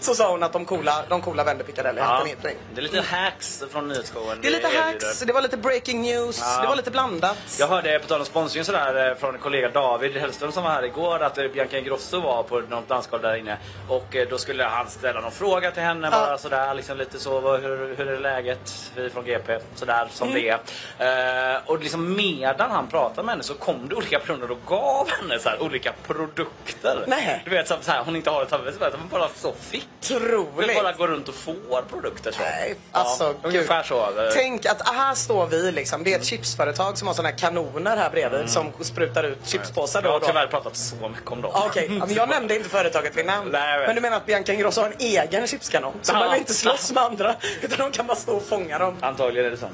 [0.00, 2.04] Så sa hon att de coola, de coola vänder Piccadilly Ja.
[2.04, 2.36] hatten in.
[2.74, 4.38] Det är lite hacks från nyhetsshowen.
[4.42, 6.60] Det är lite hacks, det var lite breaking news, Ja.
[6.62, 7.36] det var lite blandat.
[7.58, 10.70] Jag hörde, på tal om sponsring sådär, eh, från en kollega David Hellström som var
[10.70, 13.56] här igår att eh, Bianca Ingrosso var på något dansgolv där inne.
[13.88, 16.18] Och eh, då skulle han ställa någon fråga till henne Ja.
[16.26, 18.90] bara sådär, liksom lite så, hur, hur är läget?
[18.94, 20.42] Vi från GP, sådär som Mm.
[20.42, 20.58] det är.
[20.98, 25.08] Eh, och liksom medan han pratade med henne så kom det olika personer och gav
[25.10, 27.04] henne så här, olika produkter.
[27.06, 27.42] Nej.
[27.44, 29.88] Du vet, så så här, hon inte har ett samvete, hon bara så fick.
[30.08, 30.74] Hon Otroligt.
[30.82, 32.40] bara går runt och får produkter så.
[32.42, 34.08] Nej, alltså ja, ungefär så.
[34.34, 36.04] Tänk att här står vi liksom.
[36.04, 40.02] Det är ett chipsföretag som har såna här kanoner här bredvid som sprutar ut chipspåsar
[40.02, 41.52] då Jag har tyvärr pratat så mycket om dem.
[41.54, 43.48] Okej, ja, men jag nämnde inte företaget vid namn.
[43.52, 45.92] Nej, men du menar att Bianca Ingrosso har en egen chipskanon?
[46.02, 46.18] Så Ja.
[46.18, 48.96] behöver inte slåss med andra, utan de kan bara stå och fånga dem.
[49.00, 49.68] Antagligen är det så.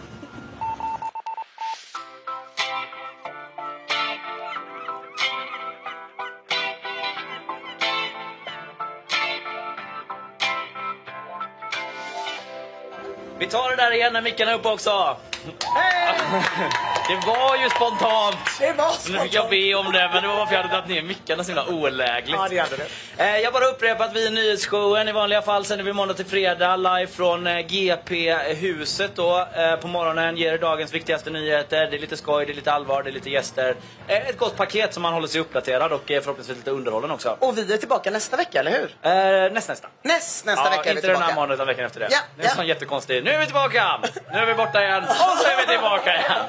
[13.44, 15.16] Vi tar det där igen när mickarna är uppe också.
[17.08, 18.36] Det var ju spontant.
[18.60, 19.50] Det var Nu fick jag spontant.
[19.50, 22.36] be om det, men det var varför jag hade dragit ner mickarna så himla olägligt.
[22.38, 22.86] Ja, det hade det.
[23.24, 25.08] Eh, Jag bara upprepar att vi är nyhetsshowen.
[25.08, 29.46] I vanliga fall sänder vi måndag till fredag live från eh, GP-huset då.
[29.56, 31.86] Eh, På morgonen ger er dagens viktigaste nyheter.
[31.90, 33.74] Det är lite skoj, det är lite allvar, det är lite gäster.
[34.08, 37.36] Ett gott paket som man håller sig uppdaterad och förhoppningsvis lite underhållen också.
[37.40, 38.90] Och vi är tillbaka nästa vecka, eller hur?
[39.02, 39.88] Eh, näst, nästa.
[40.02, 42.08] Näst, nästa ja, vecka är vi inte den här måndagen utan veckan efter det.
[42.10, 42.56] Ja, det är en ja.
[42.56, 43.24] sån jättekonstig.
[43.24, 44.00] Nu är vi tillbaka!
[44.32, 45.04] Nu är vi borta igen.
[45.04, 46.42] Och så är vi tillbaka igen.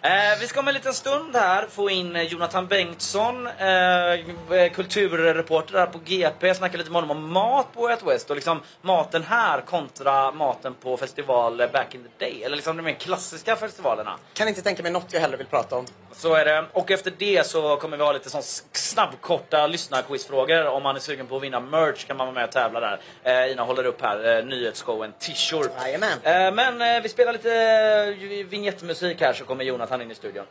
[0.00, 4.12] Eh, vi ska om en liten stund här få in eh, Jonathan Bengtsson, eh,
[4.58, 6.54] eh, kulturreporter här på GP.
[6.54, 10.74] Snacka lite med honom om mat på Ett West och liksom maten här kontra maten
[10.74, 12.42] på festival eh, back in the day.
[12.42, 14.16] Eller liksom de mer klassiska festivalerna.
[14.34, 15.86] Kan inte tänka mig något jag hellre vill prata om.
[16.12, 16.64] Så är det.
[16.72, 20.66] Och efter det så kommer vi ha lite sån snabbkorta lyssnarquizfrågor.
[20.66, 23.00] Om man är sugen på att vinna merch kan man vara med och tävla där.
[23.22, 25.70] Eh, Ina håller upp här eh, nyhetsshowen Tishor.
[25.80, 26.18] Jajamän.
[26.22, 30.44] Eh, men eh, vi spelar lite eh, vignettmusik här så kommer Jonathan in i studion.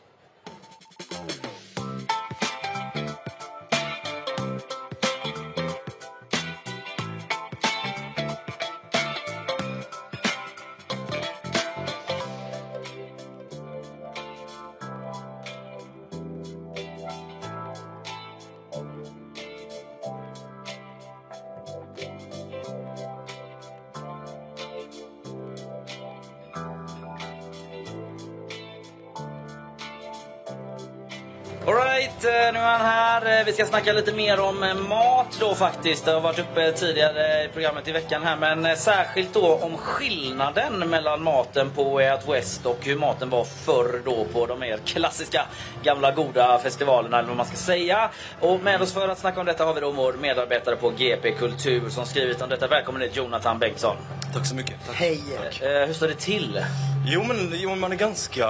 [33.72, 36.06] Snacka lite mer om eh, mat då faktiskt.
[36.06, 38.38] Det har varit uppe tidigare i programmet i veckan här.
[38.38, 43.30] Men eh, särskilt då om skillnaden mellan maten på Way Out West och hur maten
[43.30, 45.46] var förr då på de mer klassiska
[45.84, 48.10] gamla goda festivalerna eller vad man ska säga.
[48.40, 51.32] Och med oss för att snacka om detta har vi då vår medarbetare på GP
[51.32, 52.68] Kultur som skrivit om detta.
[52.68, 53.96] Välkommen hit Jonathan Bengtsson.
[54.34, 54.76] Tack så mycket.
[54.88, 54.96] Tack.
[54.96, 55.22] Hej!
[55.62, 56.66] Eh, hur står det till?
[57.06, 58.48] Jo, men jo, man är ganska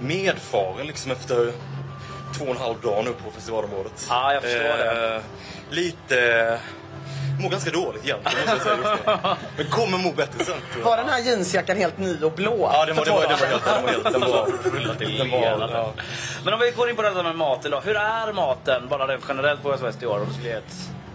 [0.00, 1.52] medfaren liksom efter
[2.34, 4.06] två och en halv dag nu på festivalområdet.
[4.08, 5.22] Ja, jag förstår det.
[5.70, 6.58] Lite...
[7.40, 9.34] Mår ganska dåligt egentligen, måste jag säga just nu.
[9.56, 10.54] Men kommer må bättre sen.
[10.84, 12.70] Var den här jeansjackan helt ny och blå?
[12.72, 13.64] Ja, den var, den var, den var helt...
[13.64, 15.40] Den var, helt, den var, Rullat till den var,
[15.72, 15.92] ja.
[16.44, 17.80] Men om vi går in på detta med maten då.
[17.80, 20.26] Hur är maten, bara rent generellt på West i år?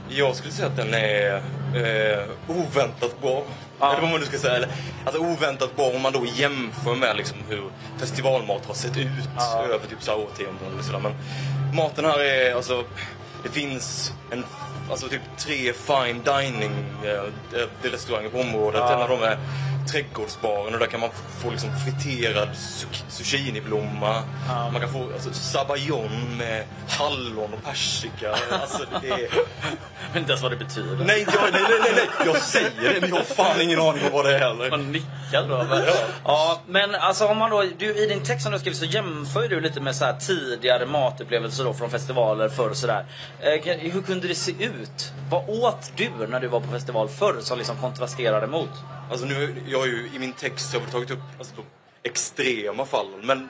[0.10, 1.36] Jag skulle säga att den är
[1.76, 3.44] eh, oväntat bra.
[3.80, 3.92] Ja.
[3.92, 4.56] Eller vad man nu ska säga.
[4.56, 4.70] Eller,
[5.06, 7.64] alltså oväntat bra om man då jämför med liksom hur
[8.00, 9.08] festivalmat har sett ut
[9.38, 9.64] Ja.
[9.64, 10.74] över typ så här årtionden.
[10.74, 11.00] Eller sådär.
[11.00, 11.14] Men
[11.76, 12.84] maten här är alltså...
[13.44, 14.46] Det finns en,
[14.92, 16.72] alltså typ tre fine dining
[17.04, 17.12] eh,
[17.62, 18.82] eh, restauranger på området.
[18.84, 18.94] Ja.
[18.94, 19.38] En av dem är
[19.92, 21.10] trädgårdsbaren och där kan man
[21.42, 24.24] få liksom friterad zuc- zucchiniblomma.
[24.50, 24.70] Ja.
[24.72, 28.36] Man kan få alltså, sabayon med hallon och persika.
[28.52, 29.18] Alltså, det är...
[30.14, 31.06] Vet inte ens vad det betyder.
[31.06, 34.12] Nej, jag, nej, nej, nej, jag säger det men jag har fan ingen aning om
[34.12, 34.70] vad det är heller.
[34.70, 35.64] Man nickar då.
[35.70, 35.84] Men,
[36.26, 36.62] ja.
[36.68, 39.60] men alltså om man då, du, i din text som du skrivit så jämför du
[39.60, 43.06] lite med så här tidigare matupplevelser då från festivaler förr och sådär.
[43.40, 45.14] Eh, hur kunde det se ut?
[45.30, 48.70] Vad åt du när du var på festival förr som liksom kontrasterade mot?
[49.14, 51.64] Alltså nu, jag har ju i min text jag har tagit upp alltså, de
[52.10, 53.20] extrema fallen.
[53.24, 53.50] Men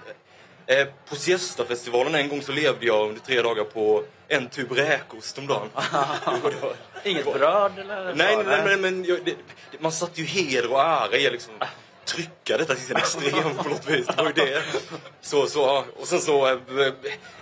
[0.65, 5.37] eh, på Siesta-festivalen en gång så levde jag under tre dagar på en tub räkost
[5.37, 5.69] om dagen.
[7.03, 8.15] Inget bröd eller?
[8.15, 9.35] Nej, så, nej, men, jag, det,
[9.79, 11.53] man satte ju heder och ära i liksom
[12.05, 14.07] trycka detta till sin extrem på något vis.
[14.07, 14.63] Det var ju det.
[15.21, 16.57] Så, så, och sen så, eh,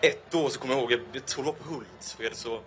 [0.01, 2.60] ett år så kommer jag ihåg, jag tror det var på Hultsfred, så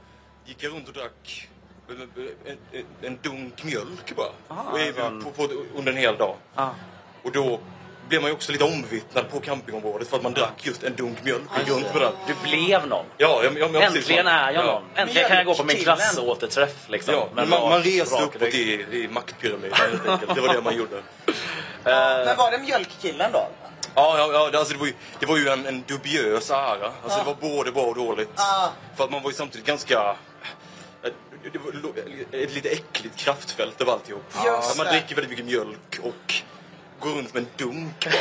[0.47, 1.49] gick jag runt och drack
[1.89, 4.27] en, en, en dunk mjölk bara.
[4.49, 6.37] Ah, Och sån- på, på, under en hel dag.
[6.57, 6.75] Ja.
[7.23, 7.61] Och då
[8.09, 11.25] blev man ju också lite omvittnad på campingområdet för att man drack just en dunk
[11.25, 12.13] mjölk och gick runt med den.
[12.27, 13.05] Du blev någon.
[13.17, 14.73] Ja, jag, jag, jag, Äntligen är jag ja.
[14.73, 14.83] någon.
[14.95, 17.15] Äntligen kan jag gå på min klassåterträff liksom.
[17.15, 20.35] Ja, men man, man reste uppåt i, i maktpyramiden helt enkelt.
[20.35, 21.03] Det var det man gjorde.
[21.85, 23.47] Men var det mjölkkillen då?
[23.95, 26.93] Ja, ja, ja det- alltså det var ju, det var ju en, en dubiös ära.
[27.03, 28.31] Alltså det var både bra och dåligt.
[28.35, 28.69] Ah.
[28.97, 30.17] För att man var ju samtidigt ganska...
[31.53, 34.23] Det var ett lite äckligt kraftfält av alltihop.
[34.47, 36.35] Just man dricker väldigt mycket mjölk och
[37.01, 38.07] går runt med en dunk.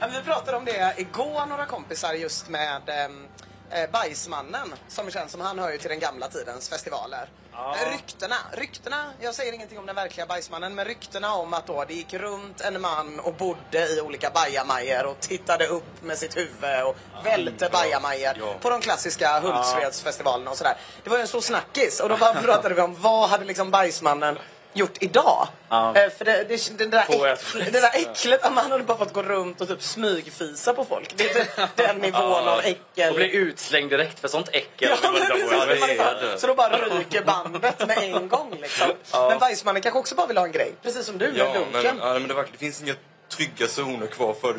[0.00, 3.26] Ja, Vi pratade om det igår, några kompisar, just med ehm,
[3.70, 4.74] eh, Bajsmannen.
[4.88, 7.28] Som känns som han hör ju till den gamla tidens festivaler.
[7.60, 7.74] Ja.
[7.92, 11.94] Ryktena, ryktena, jag säger ingenting om den verkliga Bajsmannen, men ryktena om att då det
[11.94, 16.82] gick runt en man och bodde i olika bajamajor och tittade upp med sitt huvud
[16.86, 18.54] och välte bajamajor Ja.
[18.60, 20.76] på de klassiska Hultsfredsfestivalerna och sådär.
[21.04, 23.70] Det var ju en stor snackis och då bara pratade vi om vad hade liksom
[23.70, 24.38] Bajsmannen
[24.78, 25.48] gjort idag?
[25.68, 25.96] Ja.
[25.96, 28.84] Eh, För det, det, det, där På ett äck, det där äcklet, att man hade
[28.84, 31.14] bara fått gå runt och typ smygfisa på folk.
[31.16, 33.08] Det är typ den nivån av äckel.
[33.10, 34.88] Och bli utslängd direkt för sånt äckel.
[35.02, 36.38] Ja, men var- precis, var- det.
[36.38, 38.88] så då bara ryker bandet med en gång liksom.
[39.12, 40.72] Men Weissmannen kanske också bara vill ha en grej.
[40.82, 41.72] Precis som du med Ja, lunken.
[41.72, 42.94] men, ja, men det, verkar, det finns inga
[43.28, 44.54] trygga zoner kvar för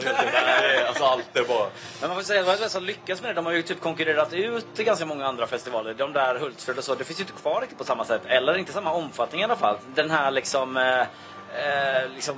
[0.00, 1.68] är- Alltså allt är bara...
[2.00, 3.34] Men man får säga att Wild West har lyckats med det.
[3.34, 5.94] De har ju typ konkurrerat ut ganska många andra festivaler.
[5.94, 8.22] De där Hultsfred och så, det finns ju inte kvar riktigt på samma sätt.
[8.26, 9.76] Eller inte samma omfattning i alla fall.
[9.94, 10.76] Den här liksom...
[10.76, 12.36] Eh, eh, liksom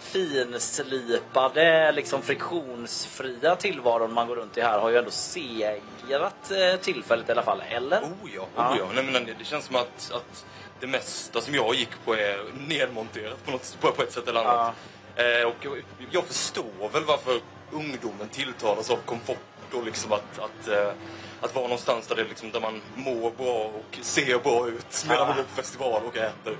[0.00, 7.28] finslipade, liksom friktionsfria tillvaron man går runt i här har ju ändå segrat eh, tillfället
[7.28, 7.62] i alla fall.
[7.70, 7.98] Eller?
[8.00, 8.70] Oh ja, Ja.
[8.70, 8.84] oh ja.
[8.94, 10.44] Nej, men det känns som att, att
[10.80, 14.40] det mesta som jag gick på är nedmonterat på, något, på, på ett sätt eller
[14.40, 14.74] annat.
[15.18, 17.40] Eh, och jag, jag förstår väl varför
[17.72, 19.38] ungdomen tilltalas av komfort
[19.72, 20.92] och liksom att, att, eh,
[21.40, 25.28] att vara någonstans där, det liksom, där man mår bra och ser bra ut medan
[25.28, 26.56] man går på festival och äter.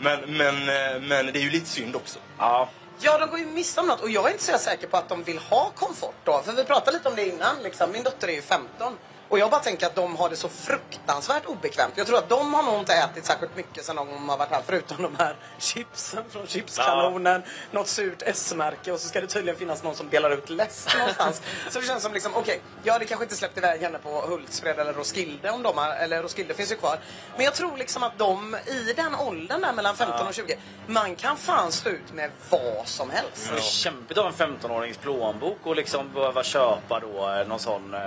[0.00, 2.18] Men, men, eh, men det är ju lite synd också.
[2.38, 2.68] Ja.
[3.00, 4.00] Ja, de går ju miste om något.
[4.00, 6.42] Och jag är inte så säker på att de vill ha komfort då.
[6.44, 7.62] För vi pratade lite om det innan.
[7.62, 7.92] Liksom.
[7.92, 8.96] Min dotter är ju 15.
[9.32, 11.92] Och jag bara tänker att de har det så fruktansvärt obekvämt.
[11.96, 14.62] Jag tror att de har nog inte ätit särskilt mycket sen de har varit här.
[14.66, 17.42] Förutom de här chipsen från chipskanonen.
[17.70, 18.92] Något surt S-märke.
[18.92, 21.42] Och så ska det tydligen finnas någon som delar ut läsk någonstans.
[21.70, 24.78] så det känns som liksom, okej, jag hade kanske inte släppt iväg henne på Hultsfred
[24.78, 26.98] eller Roskilde om de har, eller Roskilde finns ju kvar.
[27.36, 31.16] Men jag tror liksom att de i den åldern där mellan 15 och 20, man
[31.16, 33.50] kan fan stå ut med vad som helst.
[33.52, 37.94] Det är kämpigt av en 15-årings plånbok och liksom behöva köpa då någon sån...
[37.94, 38.00] eh,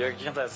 [0.00, 0.55] Jag kan inte ens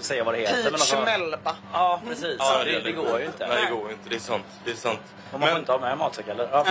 [0.00, 0.54] säga vad det heter.
[0.54, 1.56] men Peach alltså- Melba.
[1.72, 2.36] Ja, precis.
[2.38, 3.46] Ja, det, det går ju inte.
[3.46, 4.08] Nej, det går ju inte.
[4.08, 4.44] Det är sant.
[4.64, 5.00] Det är sant.
[5.32, 6.48] Och man får inte ha med matsäck heller.
[6.52, 6.66] Ja.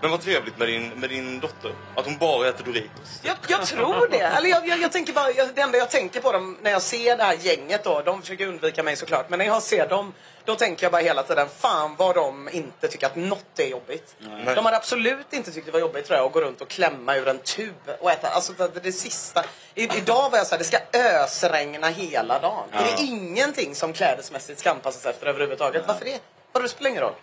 [0.00, 1.74] Men vad trevligt med din, med din dotter.
[1.96, 3.20] Att hon bara äter Doritos.
[3.22, 4.18] Jag, jag tror det.
[4.18, 6.82] Eller jag, jag, jag tänker bara, jag, det enda jag tänker på dem när jag
[6.82, 10.12] ser det här gänget då, de försöker undvika mig såklart, men när jag ser dem
[10.44, 14.16] då tänker jag bara hela tiden, fan vad de inte tycker att något är jobbigt.
[14.18, 14.54] Nej.
[14.54, 17.16] De hade absolut inte tyckt det var jobbigt tror jag att gå runt och klämma
[17.16, 18.28] ur en tub och äta.
[18.28, 19.44] Alltså det, det sista.
[19.74, 22.68] I, idag var jag såhär, det ska ösregna hela dagen.
[22.72, 25.84] Är det ingenting som klädesmässigt ska anpassas efter överhuvudtaget?
[25.86, 26.20] Varför det?
[26.52, 27.14] Vadå, det spelar ingen roll.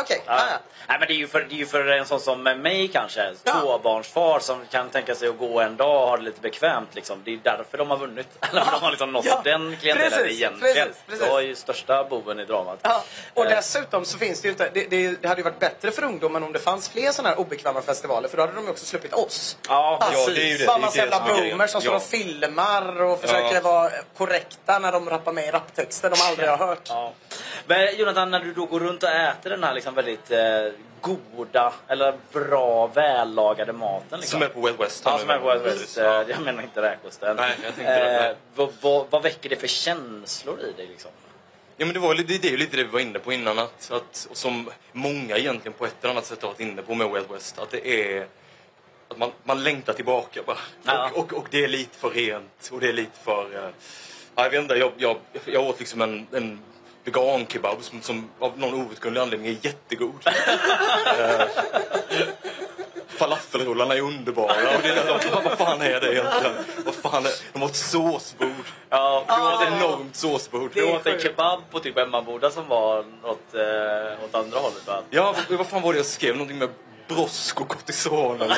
[0.00, 0.32] Okej, Ja.
[0.32, 0.58] ah, ja.
[0.88, 3.32] Nej, men det är ju för, det är ju för en sån som mig kanske,
[3.44, 3.52] Ja.
[3.60, 6.88] tvåbarnsfar som kan tänka sig att gå en dag och ha det lite bekvämt.
[6.94, 7.22] Liksom.
[7.24, 8.26] Det är därför de har vunnit.
[8.50, 9.40] Eller de har liksom nått Ja.
[9.44, 10.60] den klientelen egentligen.
[10.88, 11.26] precis, precis.
[11.26, 12.78] Jag är ju största boven i dramat.
[12.82, 13.04] Ja,
[13.34, 13.50] och Eh.
[13.50, 16.42] dessutom så finns det ju inte, det, det, det hade ju varit bättre för ungdomen
[16.42, 19.12] om det fanns fler sådana här obekväma festivaler för då hade de ju också sluppit
[19.12, 19.56] oss.
[19.68, 20.66] Ja, Alltså, ja, det är ju det.
[20.66, 21.96] Bara massa jävla boomers som står Ja.
[21.96, 23.60] och filmar och försöker Ja.
[23.60, 26.88] vara korrekta när de rappar med i raptexter de aldrig har hört.
[27.66, 30.38] Men Jonathan, när du då går runt och äter den här liksom väldigt eh,
[31.00, 34.20] goda eller bra vällagade maten.
[34.20, 34.40] Liksom.
[34.40, 35.02] Som är på Wild West.
[35.04, 35.78] Ja, som är på Wild West.
[35.78, 35.98] Precis.
[35.98, 36.24] Eh, Ja.
[36.28, 37.36] Jag menar inte räkosten.
[37.36, 38.20] Nej, jag tänkte det.
[38.20, 38.34] Nej.
[38.54, 40.86] vad, vad, vad väcker det för känslor i dig?
[40.86, 41.10] Liksom?
[41.76, 43.58] Ja men det, var, det, det är ju lite det vi var inne på innan
[43.58, 46.94] att, att och som många egentligen på ett eller annat sätt har varit inne på
[46.94, 48.26] med Wild West att det är
[49.08, 50.58] att man, man längtar tillbaka bara.
[50.82, 51.10] Ja.
[51.14, 53.44] Och, och, och det är lite för rent och det är lite för...
[53.44, 53.68] Uh,
[54.36, 56.60] jag vet inte, jag, jag, jag åt liksom en, en
[57.06, 60.14] vegankebab som, som av någon outgrundlig anledning är jättegod.
[61.18, 61.46] Eh,
[63.08, 64.76] Falafelrullarna är underbara.
[64.76, 66.54] Och det, vad, vad fan är det egentligen?
[66.84, 68.48] Vad fan är, de har ett såsbord.
[68.90, 70.70] Ja, De har ett enormt såsbord.
[70.74, 75.02] Du åt en kebab på typ Emmaboda som var åt, eh, åt andra hållet va?
[75.10, 76.34] Ja, vad, vad fan var det jag skrev?
[76.34, 76.68] Någonting med
[77.08, 78.54] brosk och kortison eller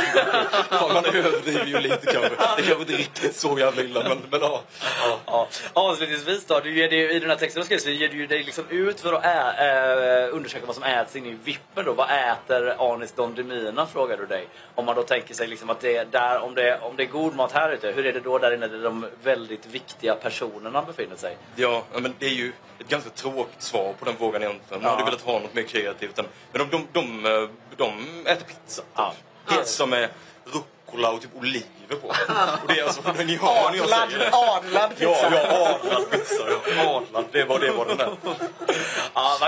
[0.69, 2.31] fan, Man överdriver ju lite kanske.
[2.57, 4.63] Det kanske inte riktigt så jävla illa men, men ja.
[5.03, 5.19] ja.
[5.27, 5.49] Ja.
[5.73, 8.43] Avslutningsvis då, du ger dig, i den här texten du skrev så ger du dig
[8.43, 11.93] liksom ut för att ä, äh, undersöka vad som äts inne i vippen då.
[11.93, 14.49] Vad äter Anis Don Demina frågar du dig.
[14.75, 17.07] Om man då tänker sig liksom att det är där, om det, om det är
[17.07, 20.83] god mat här ute, hur är det då där inne där de väldigt viktiga personerna
[20.83, 21.37] befinner sig?
[21.57, 24.83] Ja, men det är ju ett ganska tråkigt svar på den frågan egentligen.
[24.83, 24.97] Man Ja.
[24.97, 26.19] hade velat ha något mer kreativt.
[26.19, 28.83] än- Men de, de, de, eh, de äter pizza.
[28.95, 29.15] Ja.
[29.49, 30.09] Pizza med
[30.45, 32.09] rucola och typ oliver på.
[32.09, 34.31] Och det är alltså, ni hör när jag säger det.
[34.33, 35.31] adlad Ja, pizza.
[35.51, 36.43] ja, adlad pizza.
[36.77, 36.83] Ja.
[36.97, 38.17] Adlad, det var det var den där.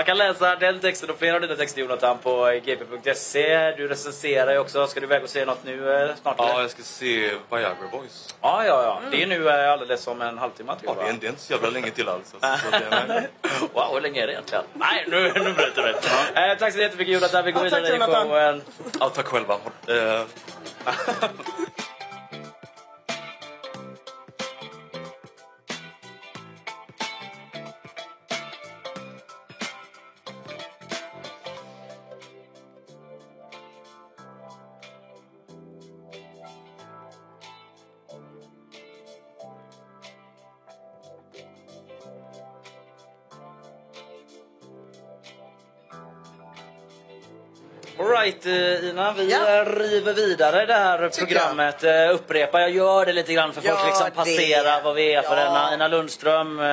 [0.01, 3.71] Ja, man kan läsa den texten och flera av dina texter Jonathan på gp.se.
[3.77, 4.87] Du recenserar ju också.
[4.87, 6.39] Ska du iväg och se något nu eh, snart?
[6.39, 6.49] eller?
[6.49, 8.35] Ja, jag ska se Viagra Boys.
[8.41, 9.01] ja, ja, ja.
[9.11, 11.05] Det är nu eh, alldeles om en halvtimme tror Ja, jag.
[11.05, 11.17] det är, va?
[11.21, 12.37] det är inte så jävla länge till alltså.
[13.07, 13.27] Nej.
[13.73, 14.63] Wow, hur länge är det egentligen?
[14.73, 15.89] Nej, nu, nu bryter vi.
[16.51, 17.45] Eh, tack så jättemycket Jonathan.
[17.45, 18.61] Vi går Ja, vidare i showen.
[18.99, 19.53] Ja, tack själva.
[19.87, 20.21] Eh,
[49.25, 49.63] vi Ja.
[49.65, 51.83] river vidare det här Tycker programmet.
[51.83, 54.11] Eh, Upprepa, jag gör det lite grann för folk Ja, liksom det.
[54.11, 55.73] passera vad vi är för Ja.
[55.73, 56.65] Ina Lundström, eh,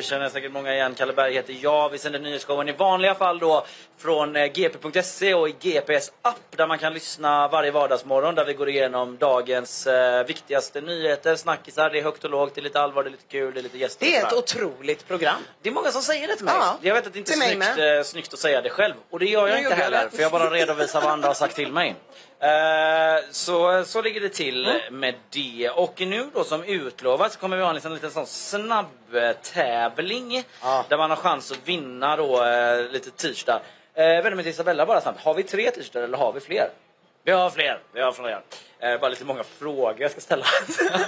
[0.00, 0.94] känner säkert många igen.
[0.94, 1.88] Kalle Berg heter jag.
[1.88, 3.64] Vi sänder nyhetsshowen i vanliga fall då
[3.98, 8.52] från eh, gp.se och i GPS app där man kan lyssna varje vardagsmorgon där vi
[8.54, 11.90] går igenom dagens eh, viktigaste nyheter, snackisar.
[11.90, 13.62] Det är högt och lågt, det är lite allvar, det är lite kul, det är
[13.62, 14.06] lite gäster.
[14.06, 15.36] Det är ett otroligt program.
[15.62, 16.54] Det är många som säger det till mig.
[16.58, 18.94] Ja, jag vet att det inte är snyggt, eh, snyggt att säga det själv.
[19.10, 20.08] Och det gör jag Nu inte jag heller.
[20.08, 21.79] För jag bara redovisar vad andra har sagt till mig.
[21.88, 25.00] Eh, så, så ligger det till Mm.
[25.00, 25.70] med det.
[25.70, 30.44] Och nu då som utlovat så kommer vi ha en liten, liten sån snabbtävling.
[30.62, 30.84] Ja.
[30.88, 33.60] Där man har chans att vinna då eh, lite t-shirtar.
[33.94, 35.24] Eh, vänder mig till Isabella bara snabbt.
[35.24, 36.68] Har vi tre t-shirtar eller har vi fler?
[37.24, 37.78] Vi har fler.
[37.92, 38.40] Vi har fler.
[38.80, 40.44] Eh, bara lite många frågor jag ska ställa.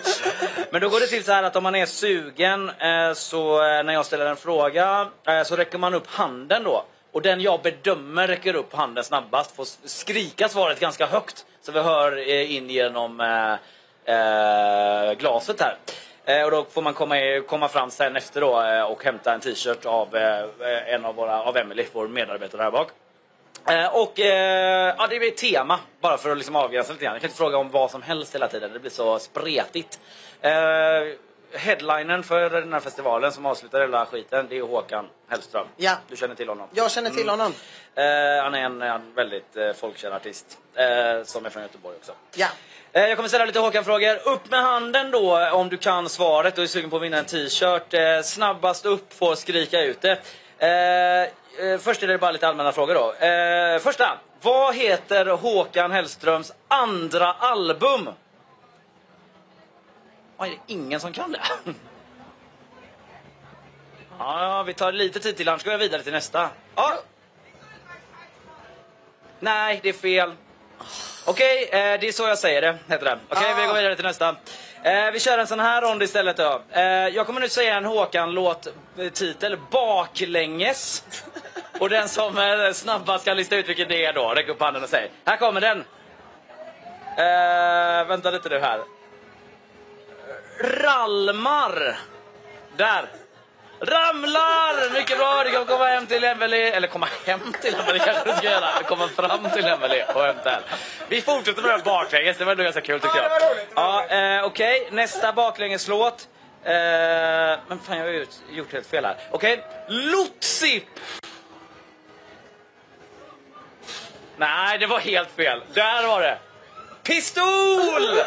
[0.71, 3.83] Men då går det till så här att om man är sugen eh, så eh,
[3.83, 6.85] när jag ställer en fråga eh, så räcker man upp handen då.
[7.13, 11.47] Och den jag bedömer räcker upp handen snabbast får skrika svaret ganska högt.
[11.63, 13.53] Så vi hör eh, in genom eh,
[14.15, 15.77] eh, glaset här.
[16.25, 17.17] Eh, och då får man komma,
[17.49, 21.43] komma fram sen efter då eh, och hämta en t-shirt av eh, en av våra,
[21.43, 22.89] av Emily, vår medarbetare här bak.
[23.69, 27.15] Eh, och eh, ja, det blir ett tema, bara för att liksom avgränsa lite grann.
[27.15, 30.01] Jag kan inte fråga om vad som helst hela tiden, det blir så spretigt.
[30.41, 30.53] Eh,
[31.55, 35.67] Headlinen för den här festivalen som avslutar hela skiten, det är Håkan Hellström.
[35.77, 35.97] Ja.
[36.09, 36.69] Du känner till honom?
[36.75, 37.53] Jag känner till honom.
[37.95, 38.05] Eh,
[38.43, 40.85] han är en, en väldigt eh, folkkänd artist, eh,
[41.25, 42.13] som är från Göteborg också.
[42.35, 42.47] Ja.
[42.93, 44.29] Eh, Jag kommer ställa lite Håkan-frågor.
[44.29, 47.25] Upp med handen då om du kan svaret och är sugen på att vinna en
[47.25, 47.95] t-shirt.
[47.95, 50.19] Eh, Snabbast upp får skrika ut det.
[50.59, 53.15] Eh, eh, först är det bara lite allmänna frågor då.
[53.81, 54.19] Första.
[54.45, 58.09] Vad heter Håkan Hellströms andra album?
[60.49, 61.41] Det är ingen som kan det.
[64.19, 66.49] Ja, vi tar lite tid till, annars går jag vidare till nästa.
[66.75, 66.99] Ja.
[69.41, 70.33] Nej, det är fel.
[71.27, 73.19] Okej, eh, det är så jag säger det, heter det.
[73.29, 74.37] Okej, vi går vidare till nästa.
[74.83, 76.63] Eh, vi kör en sån här rond istället då.
[76.71, 78.67] Eh, jag kommer nu säga en Håkan-låt,
[78.97, 81.05] eh, baklänges.
[81.81, 84.83] Och den som eh, snabbast kan lista ut vilken det är då, räck upp handen
[84.83, 85.11] och säg.
[85.25, 85.85] Här kommer den.
[87.17, 88.81] Eh, vänta lite nu här.
[90.63, 91.99] Ralmar.
[92.77, 93.07] Där.
[93.81, 94.93] Ramlar!
[94.95, 96.73] Mycket bra, du kan komma hem till Emelie.
[96.77, 98.83] Eller komma hem till Emelie kanske du ska göra.
[98.89, 100.63] Komma fram till Emelie och hämta henne.
[101.09, 103.41] Vi fortsätter med den baklänges, det var ändå ganska kul tycker Ja, jag.
[103.41, 106.29] det var roligt, det var Ja, eh, Okej, nästa baklängeslåt.
[106.65, 109.17] Eh, men fan, jag har ju gjort helt fel här.
[109.31, 110.85] Okej, Lotsip!
[114.37, 115.63] Nej, det var helt fel.
[115.75, 116.39] Där var det.
[117.03, 118.21] Pistol!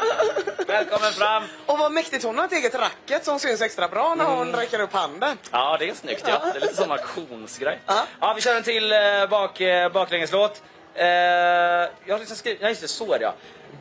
[0.68, 1.44] Välkommen fram.
[1.66, 4.80] Och vad mäktigt hon har ett eget racket som syns extra bra när hon räcker
[4.80, 5.38] upp handen.
[5.52, 6.24] Ja, det är snyggt.
[6.28, 6.42] Ja.
[6.54, 7.80] Det är lite som auktionsgrej.
[7.86, 8.06] Ja.
[8.22, 9.00] Ja, vi kör en till eh,
[9.30, 10.62] bak, eh, baklängeslåt.
[10.94, 12.62] Eh, jag har liksom skrivit...
[12.62, 12.88] Ja, just det.
[12.88, 13.34] Så är det, ja.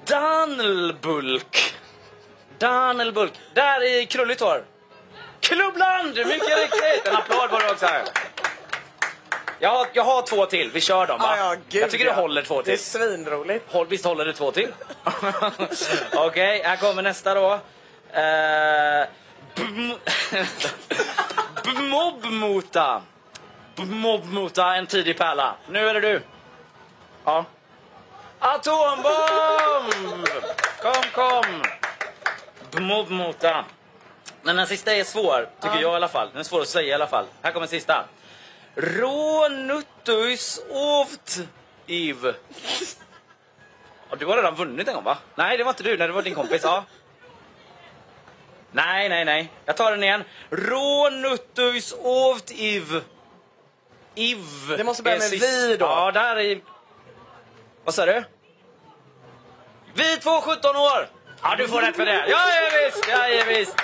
[0.05, 1.75] Danelbulk.
[2.59, 3.33] Danelbulk.
[3.55, 4.65] Där i krulligt hår.
[5.41, 6.17] Klubbland!
[6.17, 7.09] Mycket riktigt.
[7.09, 7.87] En applåd på det också.
[7.87, 8.03] Här.
[9.59, 10.71] Jag har, jag har två till.
[10.73, 11.35] Vi kör dem, va?
[11.39, 12.15] Ja, ja, gud, jag tycker ja.
[12.15, 12.85] det håller två Det är till.
[12.85, 13.73] svinroligt.
[13.73, 14.73] Håll, visst håller det två till?
[16.15, 17.53] Okej, här kommer nästa då.
[18.13, 19.07] Eh,
[19.55, 19.99] bm-
[21.91, 23.03] Mobbmota.
[23.77, 25.55] Mobbmota, en tidig pärla.
[25.69, 26.23] Nu är det du.
[27.25, 27.45] Ja.
[28.39, 30.29] Atombomb!
[30.83, 31.63] Kom, kom!
[32.87, 33.65] Mobbmota.
[34.43, 36.29] Men den sista är svår, tycker jag i alla fall.
[36.33, 37.25] Den är svår att säga i alla fall.
[37.43, 38.05] Här kommer sista.
[38.77, 41.39] Rånuttus ovt
[41.87, 42.35] iv.
[44.11, 45.19] Ja, du har redan vunnit en gång va?
[45.35, 45.97] Nej, det var inte du.
[45.97, 46.61] Nej, det var din kompis.
[46.65, 46.85] Ja.
[48.73, 49.53] Nej, nej, nej.
[49.65, 50.25] Jag tar den igen.
[50.51, 53.03] Rånuttus ovt iv.
[54.15, 54.39] Iv.
[54.79, 55.87] Det måste börja med vi då.
[55.87, 56.61] Ja, där är...
[57.85, 58.25] Vad sa du?
[59.95, 61.09] Vi två 17 år!
[61.43, 62.27] Ja, du får rätt för det.
[62.29, 63.09] Ja, ja visst.
[63.09, 63.75] Ja, ja, visst.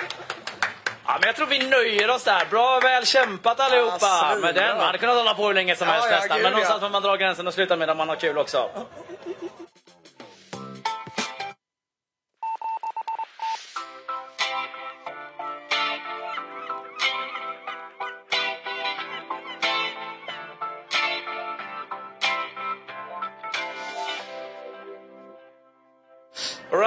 [1.05, 2.45] Ja, men jag tror vi nöjer oss där.
[2.49, 3.97] Bra, väl kämpat allihopa.
[4.01, 4.77] Ja, med den.
[4.77, 6.41] Man hade kunnat hålla på hur länge som helst ja, nästan.
[6.41, 8.69] Men någonstans får man dra gränsen och sluta medan man har kul också.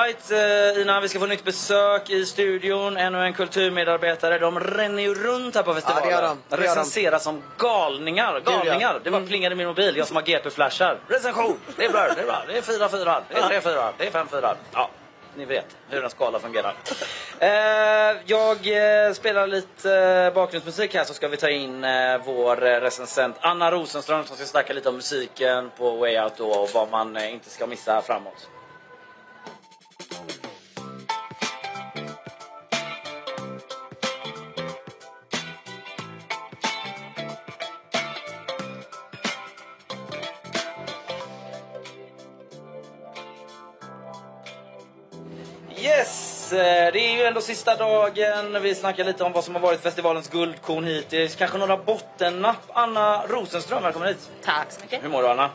[0.05, 0.33] Alright,
[0.77, 2.97] uh, Ina, vi ska få nytt besök i studion.
[2.97, 4.39] Ännu en kulturmedarbetare.
[4.39, 6.11] De ränner ju runt här på festivalen.
[6.11, 6.39] Ja, det gör de.
[6.49, 6.81] Det gör de.
[6.81, 8.41] Recenserar som galningar.
[8.45, 8.81] Galningar.
[8.81, 9.01] ja.
[9.05, 9.97] Det bara plingade i min mobil.
[9.97, 10.99] Jag som har GP-flashar.
[11.09, 11.57] Recension!
[11.77, 12.45] Det är bra, det är bra.
[12.49, 14.55] Det är 4-4, det är 3-4, det är 5-4.
[14.73, 14.91] Ja,
[15.37, 16.75] ni vet hur en skala fungerar.
[17.39, 22.67] Eh, jag eh, spelar lite eh, bakgrundsmusik här så ska vi ta in eh, vår
[22.67, 26.71] eh, recensent Anna Rosenström som ska snacka lite om musiken på Way Out då och
[26.75, 28.49] vad man eh, inte ska missa framåt.
[47.25, 48.63] Ju ändå sista dagen.
[48.63, 51.37] Vi snackar lite om vad som har varit festivalens guldkorn hittills.
[51.37, 52.57] Kanske några bottennapp.
[52.69, 54.31] Anna Rosenström, välkommen hit.
[54.43, 55.05] Tack så mycket.
[55.05, 55.51] Hur mår du Anna?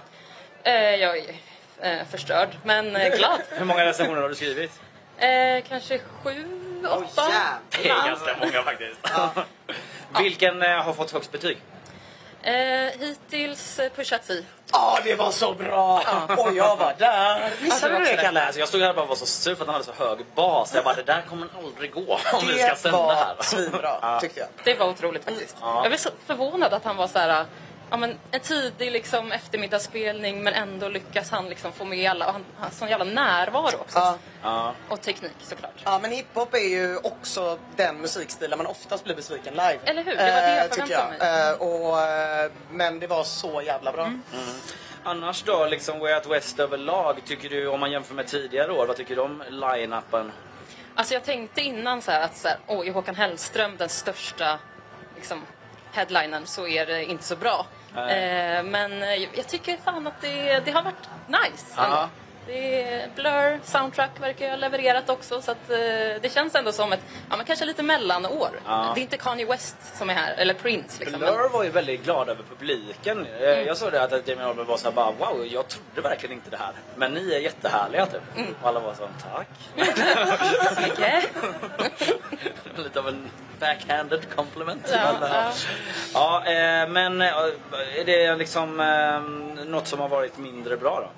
[0.64, 1.36] Eh, jag är
[1.82, 3.42] eh, förstörd, men eh, glad.
[3.50, 4.72] Hur många recensioner har du skrivit?
[5.18, 6.46] Eh, kanske sju,
[6.86, 7.32] åtta.
[7.70, 9.00] Det är ganska många faktiskt.
[10.20, 11.58] Vilken eh, har fått högst betyg?
[12.42, 12.54] Eh,
[13.00, 14.46] hittills eh, pushat vi.
[14.72, 16.02] Ja, det var så bra!
[16.38, 17.50] Och jag var där.
[17.62, 18.42] Missade Ja, du det var det, Kalle?
[18.46, 20.20] Alltså jag stod här och bara var så sur för att han hade så hög
[20.36, 20.72] bas.
[20.76, 22.00] Jag bara, det där kommer aldrig gå
[22.34, 23.36] om vi ska Det sända var här.
[23.42, 24.50] svinbra, tyckte jag.
[24.64, 25.56] Det var otroligt faktiskt.
[25.62, 27.46] Jag blev så förvånad att han var så här...
[27.92, 32.28] Ja, men en tidig liksom, eftermiddagsspelning men ändå lyckas han liksom få med alla.
[32.28, 34.00] Och han har sån jävla närvaro också.
[34.00, 34.18] Ja.
[34.44, 34.74] Ja.
[34.90, 35.74] Och teknik såklart.
[35.84, 39.80] Ja, men hiphop är ju också den musikstil där man oftast blir besviken live.
[39.86, 40.16] Eller hur?
[40.16, 41.50] Det var det jag Eh, tycker förväntade jag.
[41.50, 44.06] Eh, och, eh, men det var så jävla bra.
[44.06, 44.24] Mm.
[45.04, 48.88] Annars då, liksom Way Out West överlag, tycker du om man jämför med tidigare år,
[48.88, 50.32] vad tycker du om line-upen?
[50.96, 54.60] Alltså jag tänkte innan så här att så här, åh, är Håkan Hellström den största
[55.16, 55.42] liksom,
[55.92, 57.66] headlinen så är det inte så bra.
[57.96, 61.74] Eh, men eh, jag tycker fan att det, det har varit nice.
[61.78, 62.10] Ja.
[62.52, 65.78] Det är Blur, Soundtrack verkar ha levererat också så att eh,
[66.22, 68.50] det känns ändå som ett, ja men kanske lite mellanår.
[68.66, 68.91] Ja.
[68.95, 71.20] Det är inte Kanye West som är här, eller Prince liksom.
[71.20, 73.26] Blur var ju väldigt glad över publiken.
[73.39, 73.66] Eh, Mm.
[73.68, 76.50] Jag såg det att Jamie Oliver var så här bara wow, jag trodde verkligen inte
[76.50, 76.72] det här.
[76.95, 78.22] Men ni är jättehärliga typ.
[78.38, 78.56] Mm.
[78.62, 79.47] Och alla var så tack.
[80.76, 81.24] så mycket.
[82.76, 83.30] Lite av en
[83.60, 84.89] backhanded compliment.
[84.93, 85.52] Ja, Men, ja.
[86.14, 87.28] ja, eh, men eh,
[87.97, 91.10] är det liksom eh, något som har varit mindre bra då?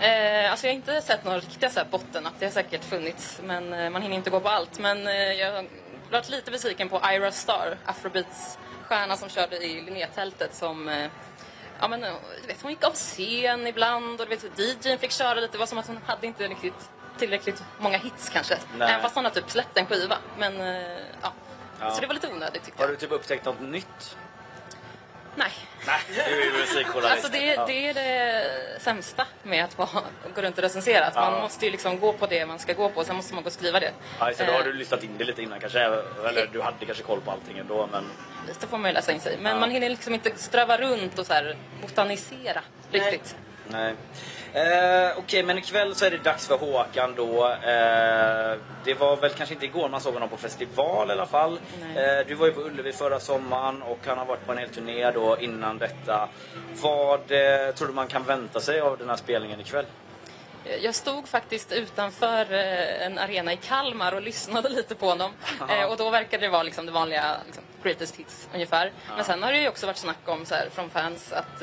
[0.00, 2.32] Eh, alltså jag har inte sett några riktiga så här bottennapp.
[2.38, 4.78] Det har säkert funnits, men eh, man hinner inte gå på allt.
[4.78, 5.66] Men eh, jag har
[6.10, 11.10] varit lite besviken på Ira Star, Afrobeats stjärna som körde i Linnetältet som eh,
[11.80, 15.34] Ja men du vet, hon gick av scen ibland och du vet, DJn fick köra
[15.34, 15.52] lite.
[15.52, 18.56] Det var som att hon hade inte riktigt tillräckligt många hits kanske.
[18.78, 18.90] Nej.
[18.90, 20.16] Även fast hon har typ släppt en skiva.
[20.38, 20.58] Men
[21.22, 21.32] ja.
[21.80, 21.90] Ja.
[21.90, 22.96] Så det var lite onödigt tyckte Har jag.
[22.96, 24.16] du typ upptäckt något nytt?
[25.34, 25.52] Nej.
[25.86, 27.12] Nej, du är musikjournalist.
[27.12, 27.66] Alltså det, Ja.
[27.66, 29.88] det är det sämsta med att vara,
[30.34, 31.06] gå runt och recensera.
[31.06, 31.40] Att Man Ja.
[31.40, 33.52] måste ju liksom gå på det man ska gå på, sen måste man gå och
[33.52, 33.92] skriva det.
[34.18, 35.80] Ja, så då har Eh, du lyssnat in det lite innan kanske?
[35.80, 38.04] Eller du hade kanske koll på allting ändå men...
[38.48, 39.36] Lite får man ju läsa in sig.
[39.40, 39.60] Men Ja.
[39.60, 42.60] man hinner liksom inte ströva runt och så här botanisera
[42.92, 43.36] riktigt.
[43.68, 43.94] Nej.
[44.54, 47.46] Eh, Okej, men ikväll så är det dags för Håkan då.
[47.48, 51.60] Eh, det var väl kanske inte igår man såg honom på festival i alla fall.
[51.96, 54.68] Eh, du var ju på Ullevi förra sommaren och han har varit på en hel
[54.68, 56.28] turné då innan detta.
[56.82, 59.86] Vad eh, tror du man kan vänta sig av den här spelningen ikväll?
[60.80, 65.30] Jag stod faktiskt utanför eh, en arena i Kalmar och lyssnade lite på honom.
[65.68, 68.92] Eh, Och då verkade det vara liksom det vanliga liksom, greatest hits ungefär.
[69.16, 71.62] Men sen har det ju också varit snack om så här, från fans att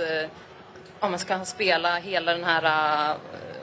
[0.99, 2.63] om man ska han spela hela den här,
[3.11, 3.15] eh,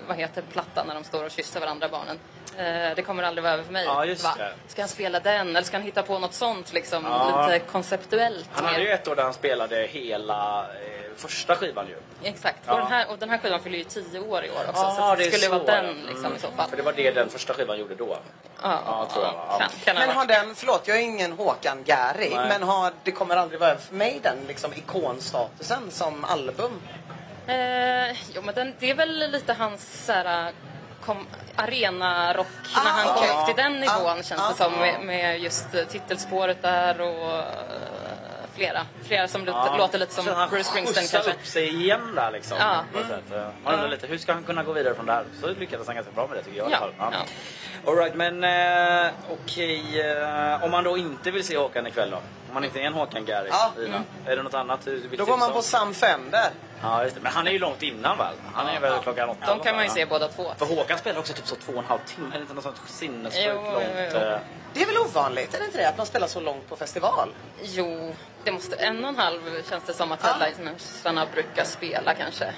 [0.09, 2.19] vad heter plattan när de står och kysser varandra barnen.
[2.57, 3.85] Eh, det kommer aldrig vara över för mig.
[3.85, 4.53] Ja, just det.
[4.69, 7.47] Ska han spela den eller ska han hitta på något sånt liksom Ja.
[7.47, 8.49] lite konceptuellt?
[8.53, 8.85] Han hade mer?
[8.85, 11.97] ju ett år där han spelade hela eh, första skivan ju.
[12.29, 12.59] Exakt.
[12.67, 12.73] Ja.
[12.73, 14.83] Och, den här, och den här skivan fyller ju tio år i år också.
[14.83, 15.93] Ja, så det det skulle så, vara den ja.
[16.09, 16.37] liksom, Mm.
[16.37, 16.71] i så fall.
[16.71, 18.19] För det var det den första skivan gjorde då.
[18.63, 19.59] Ja, Ja, tror jag, ja.
[19.59, 22.49] Kan, kan Men ha har den, förlåt jag är ingen Håkan Gary, Nej.
[22.49, 26.81] men har, det kommer aldrig vara över för mig den liksom ikonstatusen som album?
[27.47, 30.53] Eh, jo, men den, det är väl lite hans så här,
[31.05, 31.27] kom,
[31.57, 33.29] arenarock när Ah, han okej.
[33.29, 34.49] kom upp till den nivån Ah, känns ah.
[34.49, 37.45] det som med, med just eh, titelspåret där och eh,
[38.55, 38.87] flera.
[39.05, 41.31] Flera som låter, låter lite som han Bruce Springsteen kanske.
[41.31, 42.57] upp sig igen där liksom.
[42.61, 42.85] Ja.
[42.93, 43.33] På ett sätt.
[43.33, 45.25] Eh, Man undrar lite, hur ska han kunna gå vidare från där?
[45.41, 47.15] Så lyckades han ganska bra med det tycker jag i alla Ja, fall.
[47.85, 47.91] ja.
[47.91, 48.45] All right, men
[49.07, 50.01] eh, okej.
[50.11, 52.19] eh, om man då inte vill se Håkan ikväll då?
[52.55, 53.73] Om man inte är en Håkan Gary, Ja.
[53.87, 55.63] Ina, Är det något annat Då går man på?
[55.63, 56.51] Sam Fender.
[56.83, 57.21] Ja, just det.
[57.21, 58.35] Men han är ju långt innan väl?
[58.53, 59.47] Han är väl klockan åtta?
[59.47, 60.07] De kan man ju se ja.
[60.11, 60.53] båda två.
[60.59, 62.27] För Håkan spelar också typ så två och en halv timme.
[62.29, 63.87] Är det inte något sånt sinnessjukt långt?
[64.13, 64.19] jo.
[64.19, 64.39] eh,
[64.73, 65.89] Det är väl ovanligt, är det inte det?
[65.89, 67.29] Att man spelar så långt på festival?
[67.63, 72.55] Jo, det måste, en och en halv känns det som att headlinersarna brukar spela kanske.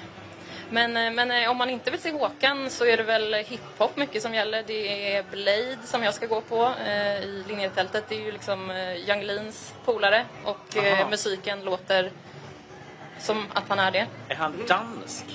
[0.69, 3.97] Men, eh, men eh, om man inte vill se Håkan så är det väl hiphop
[3.97, 4.63] mycket som gäller.
[4.67, 8.03] Det är Blade som jag ska gå på eh, i linjetältet.
[8.09, 12.11] Det är ju liksom eh, Young Leans polare och eh, musiken låter
[13.19, 14.07] som att han är det.
[14.27, 15.25] Är han dansk?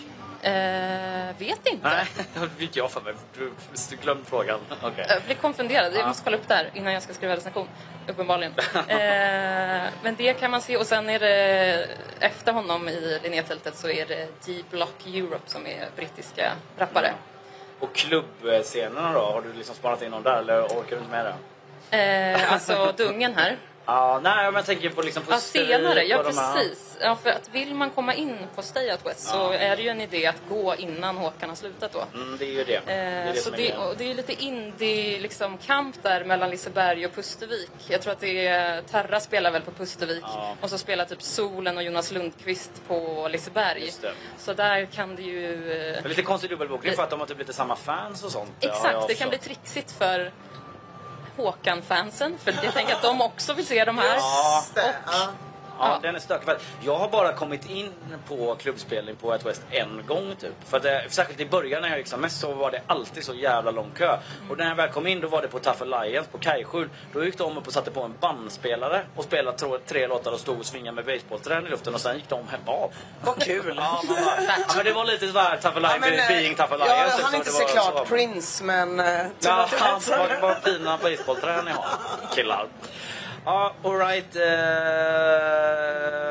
[0.43, 1.89] Eh, vet inte.
[1.89, 3.15] Nej, det fick jag för mig.
[3.39, 3.53] Du,
[3.91, 4.61] du glömde frågan.
[4.83, 5.07] Okej.
[5.09, 5.95] Jag blir konfunderad.
[5.95, 7.69] Jag måste kolla upp det här innan jag ska skriva recension.
[8.09, 8.53] Uppenbarligen.
[8.75, 10.77] eh, men det kan man se.
[10.77, 11.87] Och sen är det
[12.21, 17.15] efter honom i linjetältet så är det D-Block Europe som är brittiska rappare.
[17.79, 19.21] Och klubbscenerna då?
[19.21, 21.35] Har du liksom sparat in någon där eller orkar du inte med det?
[21.97, 23.57] Eh, alltså Dungen här.
[23.87, 26.05] Ja, nej men jag tänker på liksom Ja, Pustervik senare.
[26.05, 26.99] Ja, precis.
[27.01, 29.89] Ja, för att vill man komma in på Stay Out West så är det ju
[29.89, 32.05] en idé att gå innan Håkan har slutat då.
[32.15, 32.81] Mm, det är ju det.
[32.87, 33.57] det, är Eh, det så är
[33.99, 37.71] det, är lite indie liksom, kamp där mellan Liseberg och Pustervik.
[37.89, 40.57] Jag tror att det är Terra spelar väl på Pustervik Ja.
[40.61, 43.91] och så spelar typ Solen och Jonas Lundqvist på Liseberg.
[44.39, 45.73] Så där kan det ju...
[45.73, 48.51] eh, Det lite konstig dubbelbokning för att de har typ lite samma fans och sånt.
[48.61, 50.33] Exakt, det kan bli trixigt för
[51.37, 52.39] Håkan-fansen.
[52.45, 54.17] För jag tänker att de också vill se de här.
[54.17, 54.65] Ja.
[54.75, 54.95] Det,
[55.79, 55.85] ja.
[55.87, 55.99] Ja, Ja.
[56.03, 56.49] den är stökig.
[56.85, 57.93] Jag har bara kommit in
[58.29, 60.53] på klubbspelning på White West en gång typ.
[60.69, 63.35] För att, särskilt i början när jag gick som mest så var det alltid så
[63.35, 64.17] jävla lång kö.
[64.51, 66.89] Och när jag väl kom in då var det på Tough Alliance på Kajskjul.
[67.13, 70.41] Då gick de upp och satte på en bandspelare och spelade tro- tre låtar och
[70.41, 72.91] stod och svingade med basebollträn i luften och sen gick de hem av.
[73.25, 73.75] Vad kul.
[73.77, 76.55] Ja, man bara, ja, men det var lite sådär Tough Ja, Alliance, men, eh, being
[76.55, 76.95] Tough Alliance.
[76.97, 78.05] jag typ, hann så inte se klart så.
[78.05, 79.01] Prince, men...
[79.01, 79.69] eh, Ja,
[80.09, 81.85] vad, vad fina basebollträn ni har,
[82.35, 82.67] killar.
[83.45, 84.37] Ja, alright.
[84.37, 84.43] Uh,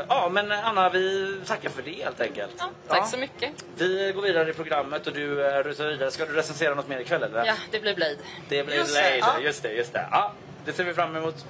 [0.10, 2.56] ja, men Anna, vi tackar för det helt enkelt.
[2.58, 3.66] Ja, tack så mycket.
[3.76, 6.12] Vi går vidare i programmet och du eh, rusar vidare.
[6.12, 7.46] Ska du recensera något mer ikväll eller?
[7.46, 8.18] Ja, det blir Blade.
[8.50, 9.34] Det blir Just det, Blade.
[9.40, 9.46] ja.
[9.46, 10.08] Just det, just det.
[10.12, 10.32] Ja,
[10.66, 11.46] det ser vi fram emot.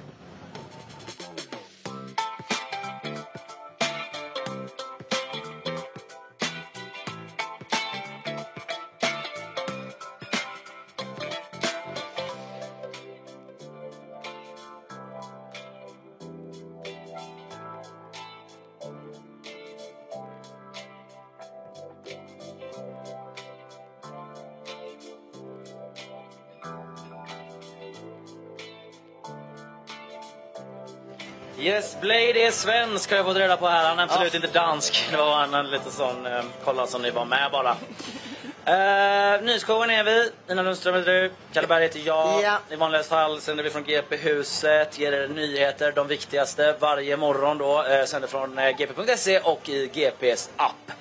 [32.62, 33.88] Svensk har jag fått reda på här.
[33.88, 35.08] Han är absolut inte dansk.
[35.10, 37.70] Det var en, lite sån, eh, kolla som ni var med bara.
[37.70, 40.30] Uh, Nyhetsshowen är vi.
[40.50, 41.30] Ina Lundström heter du.
[41.52, 42.42] Kalle Berg heter jag.
[42.42, 42.58] Ja.
[42.70, 44.98] I vanliga fall sänder vi från GP-huset.
[44.98, 47.82] Ger er nyheter, de viktigaste, varje morgon då.
[47.82, 50.92] Uh, sänder från uh, gp.se och i GPs app.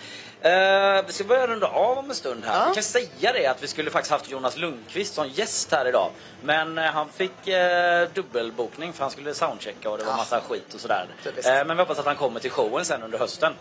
[0.45, 2.59] Uh, vi ska börja runda av om en stund här.
[2.59, 2.65] Ja.
[2.67, 6.09] Vi kan säga det att vi skulle faktiskt haft Jonas Lundqvist som gäst här idag.
[6.43, 10.73] Men eh, han fick uh, dubbelbokning för han skulle soundchecka och det var massa skit
[10.73, 11.07] och sådär.
[11.25, 13.53] Eh, men vi hoppas att han kommer till showen sen under hösten.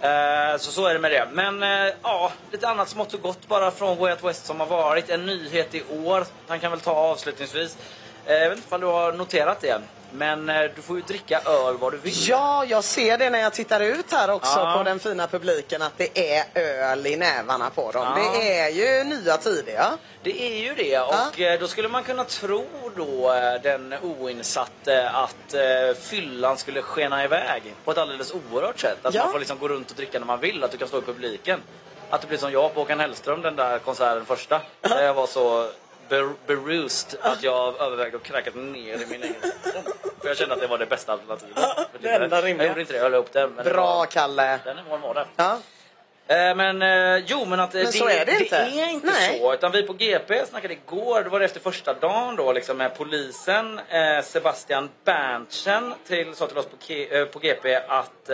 [0.00, 1.28] Eh, så så är det med det.
[1.32, 4.66] Men eh, ja, lite annat smått och gott bara från Way Out West som har
[4.66, 5.10] varit.
[5.10, 6.26] En nyhet i år.
[6.48, 7.76] Han kan väl ta avslutningsvis.
[8.26, 9.80] Eh, jag vet inte om du har noterat det.
[10.12, 12.28] Men eh, du får ju dricka öl vad du vill.
[12.28, 14.74] Ja, jag ser det när jag tittar ut här också Ja.
[14.78, 18.06] på den fina publiken att det är öl i nävarna på dem.
[18.16, 18.32] Ja.
[18.40, 19.90] Det är ju nya tider, ja.
[20.22, 25.10] Det är ju det och eh, då skulle man kunna tro då eh, den oinsatte
[25.10, 25.54] att
[26.00, 28.98] fyllan skulle skena iväg på ett alldeles oerhört sätt.
[29.02, 29.22] Att Ja.
[29.22, 31.02] man får liksom gå runt och dricka när man vill, att du kan stå i
[31.02, 31.60] publiken.
[32.10, 34.60] Att det blir som jag på Håkan Hellström den där konserten första.
[34.80, 35.70] Där jag var så
[36.10, 39.34] ber- berused att jag övervägde att kräkas ner i min egen.
[40.20, 41.58] För jag kände att det var det bästa alternativet.
[42.00, 42.66] det enda rimliga.
[42.66, 43.50] Jag gjorde inte det, jag höll upp den.
[43.50, 44.58] Men det Bra, var, Kalle.
[44.64, 45.26] den nivån var det.
[45.36, 45.58] Ja.
[46.26, 48.56] Eh, Men eh, jo, men att eh, Men så är det inte.
[48.56, 49.38] är inte Nej.
[49.38, 49.54] så.
[49.54, 52.96] Utan vi på GP snackade igår, då var det efter första dagen då liksom med
[52.96, 53.80] polisen.
[53.88, 58.24] Eh, Sebastian Berntsen till, sa till oss på, K- på GP att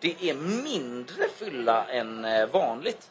[0.00, 0.34] det är
[0.64, 3.06] mindre fylla än vanligt.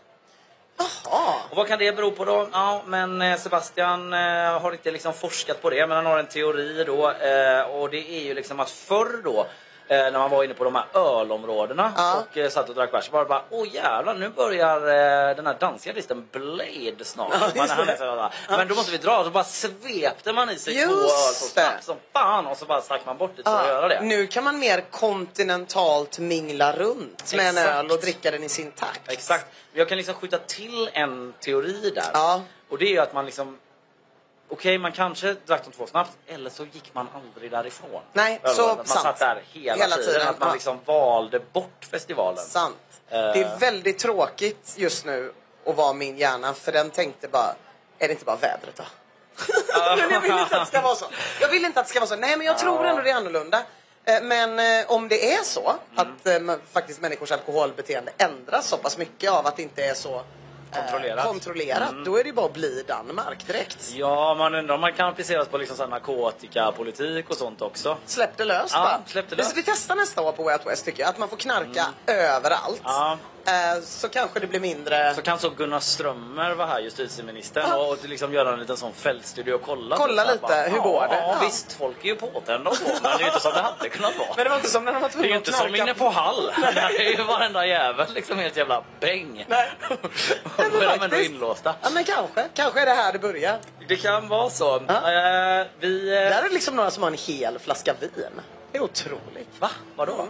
[0.81, 1.41] Aha.
[1.49, 2.47] Och vad kan det bero på då?
[2.51, 6.27] Ja, men eh, Sebastian eh, har inte liksom forskat på det, men han har en
[6.27, 7.09] teori då.
[7.09, 9.47] Eh, och det är ju liksom att förr då,
[9.87, 12.15] när man var inne på de här ölområdena Ja.
[12.31, 15.57] och eh, satt och drack bärs, det bara åh jävlar, nu börjar eh, den här
[15.59, 17.33] danska artisten Blade snart.
[17.55, 19.23] Ja, så här, Men då måste vi dra.
[19.23, 21.51] Så bara svepte man i sig Just två öl så det.
[21.51, 24.01] snabbt som fan och så bara stack man bort det att göra det.
[24.01, 27.69] Nu kan man mer kontinentalt mingla runt med en Exakt.
[27.75, 29.11] öl och dricka den i sin takt.
[29.11, 29.45] Exakt.
[29.73, 32.09] Jag kan liksom skjuta till en teori där.
[32.13, 32.41] Ja.
[32.69, 33.57] Och det är ju att man liksom...
[34.51, 38.01] Okej, man kanske drack de två snabbt, eller så gick man aldrig därifrån.
[38.13, 39.03] Nej, Eller så att Man sant.
[39.03, 40.13] satt där hela, Hela tiden.
[40.13, 40.53] tiden, Att man ja.
[40.53, 42.43] liksom valde bort festivalen.
[42.45, 42.77] Sant.
[43.09, 43.19] Eh.
[43.19, 45.33] Det är väldigt tråkigt just nu
[45.65, 47.55] att vara min hjärna för den tänkte bara,
[47.99, 48.83] är det inte bara vädret då?
[49.97, 51.05] men jag vill inte att det ska vara så.
[51.41, 52.15] Jag vill inte att det ska vara så.
[52.15, 53.63] Nej men jag tror ändå det är annorlunda.
[54.05, 58.77] Eh, Men eh, om det är så att eh, man- faktiskt människors alkoholbeteende ändras så
[58.77, 60.21] pass mycket av att det inte är så
[60.73, 61.25] Kontrollerat.
[61.25, 63.91] kontrollerat då är det bara att bli Danmark direkt.
[63.93, 67.97] Ja, man undrar om man kan appliceras på liksom så här narkotikapolitik och sånt också.
[68.05, 69.01] Släpp det löst Ja, bara.
[69.07, 69.57] släpp det löst.
[69.57, 71.09] Vi testar nästa år på Way Out West tycker jag.
[71.09, 72.81] Att man får knarka överallt.
[72.83, 73.17] Ja.
[73.45, 75.15] Eh, Så kanske det blir mindre...
[75.15, 77.75] Så kan så Gunnar Strömmer vara här, justitieministern, Ja.
[77.77, 79.97] och liksom göra en liten sån fältstudie och kolla.
[79.97, 81.15] Kolla lite, hur går det?
[81.17, 83.61] Ja, visst, folk är ju påtända och så, men det är ju inte som det
[83.61, 84.27] hade kunnat vara.
[84.35, 85.93] Men det var inte som när de var Det är tvungna ju inte som inne
[85.93, 86.51] på Hall.
[86.61, 89.45] Där är ju varenda jävel liksom helt jävla bäng.
[89.49, 89.71] Nej.
[90.71, 91.75] Då är de ändå inlåsta.
[91.81, 92.47] Ja men kanske.
[92.53, 93.57] Kanske är det här det börjar.
[93.87, 94.75] Det kan vara så.
[94.75, 94.81] Eh,
[95.79, 96.07] vi...
[96.09, 98.11] eh, Där är liksom några som har en hel flaska vin.
[98.71, 99.49] Det är otroligt.
[99.59, 99.69] Va?
[99.95, 100.27] Vadå?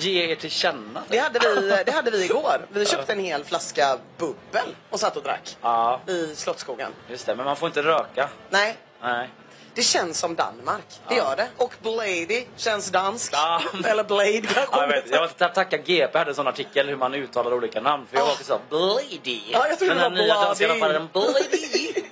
[0.00, 1.02] Ge er till känna?
[1.08, 2.66] Det hade, vi, det hade vi igår.
[2.72, 5.56] Vi köpte en hel flaska bubbel och satt och drack.
[5.62, 6.92] Ja, I Slottsskogen.
[7.10, 7.34] just det.
[7.36, 8.28] Men man får inte röka.
[8.50, 9.28] Nej, Nej.
[9.74, 10.84] det känns som Danmark.
[11.08, 11.48] Det gör det.
[11.56, 13.32] Och Blady känns dansk.
[13.34, 13.62] Ja.
[13.84, 14.60] Eller Blade kanske.
[14.72, 17.54] Ja, jag, vet, jag vill ta- tacka GP hade en sån artikel hur man uttalar
[17.54, 18.06] olika namn.
[18.10, 19.40] För jag var också så Blady.
[19.52, 21.92] Ja, jag trodde Den det här var nya danska rapparen Blady.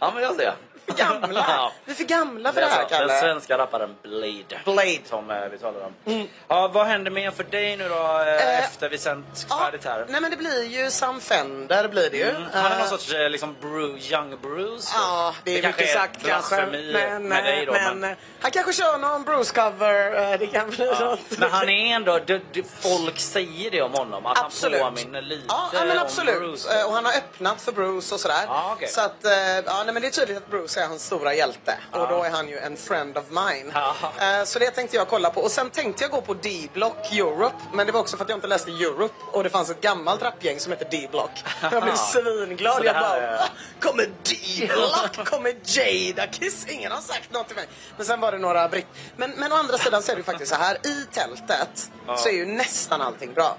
[0.00, 0.54] Ja, men jag ser.
[0.88, 1.72] För gamla.
[1.84, 2.88] Vi är för gamla för det här, är så.
[2.88, 3.20] Den Kalle.
[3.20, 4.60] svenska rapparen Blade.
[4.64, 4.98] Blade.
[5.08, 6.28] Som eh, vi talar om.
[6.48, 10.04] Ja, vad händer mer för dig nu då eh, Eh, efter vi sänt färdigt här?
[10.08, 12.28] nej men det blir ju Sam Fender blir det ju.
[12.30, 12.42] Mm.
[12.52, 14.88] Han är Eh, någon sorts eh, liksom Bruce, young Bruce.
[14.94, 16.56] Ja, det är kanske mycket sagt kanske.
[16.56, 17.72] blasfemi Men, med dig då.
[17.72, 20.32] men, Men, eh, han kanske kör någon Bruce-cover.
[20.32, 21.04] eh, Det kan bli ja.
[21.04, 21.38] något.
[21.38, 24.26] men han är ändå, det, det, folk säger det om honom.
[24.26, 24.82] Att Absolut.
[24.82, 26.38] han påminner lite Ja, ja men om absolut.
[26.38, 26.80] Bruce.
[26.80, 28.44] Eh, Och han har öppnat för Bruce och sådär.
[28.46, 28.88] Ja, okej.
[28.88, 29.32] Så att, eh,
[29.66, 31.74] ja, nej, men det är tydligt att Bruce är hans stora hjälte.
[31.92, 33.72] Och då är han ju en friend of mine.
[33.74, 33.94] Ja.
[34.20, 35.40] Eh, Så det tänkte jag kolla på.
[35.40, 37.56] Och sen tänkte jag gå på D-Block Europe.
[37.72, 39.14] Men det var också för att jag inte läste Europe.
[39.32, 41.30] Och det fanns ett gammalt rapgäng som hette D-Block.
[41.72, 42.84] Jag blev svinglad.
[42.84, 43.44] Jag bara, är- "Va?
[43.80, 45.26] kommer D-Block?
[45.28, 46.66] Kommer Jada Kiss?
[46.68, 47.66] Ingen har sagt något till mig.
[47.96, 48.86] Men sen var det några britt...
[49.16, 50.74] Men, men å andra sidan så är det ju faktiskt så här.
[50.86, 53.56] I tältet så är ju nästan allting bra.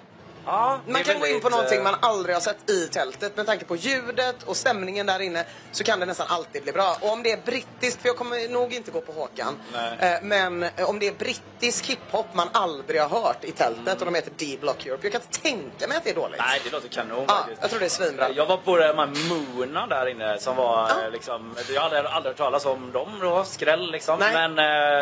[0.51, 3.37] Ja, det Man kan gå in på någonting eh, man aldrig har sett i tältet.
[3.37, 6.97] Med tanke på ljudet och stämningen där inne så kan det nästan alltid bli bra.
[7.01, 9.59] Och om det är brittiskt, för jag kommer nog inte gå på Håkan.
[9.73, 10.13] Nej.
[10.13, 14.05] Eh, Men eh, om det är brittisk hiphop man aldrig har hört i tältet och
[14.05, 15.05] de heter D-Block Europe.
[15.05, 16.39] Jag kan inte tänka mig att det är dåligt.
[16.39, 17.61] Nej, det låter kanon Ja, faktiskt.
[17.61, 18.29] jag tror det är svinbra.
[18.31, 21.09] Jag var på de här Moona där inne som var Ja.
[21.11, 24.19] liksom, jag hade aldrig hört talas om dem då, skräll liksom.
[24.19, 24.33] Nej.
[24.33, 24.55] Men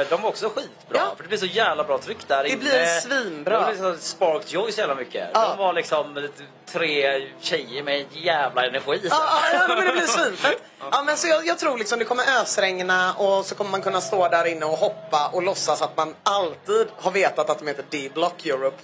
[0.10, 0.98] de var också skitbra.
[0.98, 1.14] Ja.
[1.16, 2.60] För det blir så jävla bra tryck där Det inne.
[2.60, 3.60] blir svinbra.
[3.60, 5.30] Det blir så sparked joy så jävla mycket.
[5.42, 5.48] Ja.
[5.50, 6.30] De var liksom
[6.72, 9.00] tre tjejer med jävla energi.
[9.00, 9.08] så.
[9.10, 10.62] Ja, ja, ja, men det blir svinfett.
[10.92, 14.02] Ja, men så jag, jag tror liksom det kommer ösregna och så kommer man kunna
[14.02, 17.86] stå där inne och hoppa och låtsas att man alltid har vetat att de heter
[17.90, 18.78] D-Block Europe.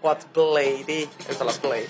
[0.00, 1.86] Och att Blady uttalas Blade.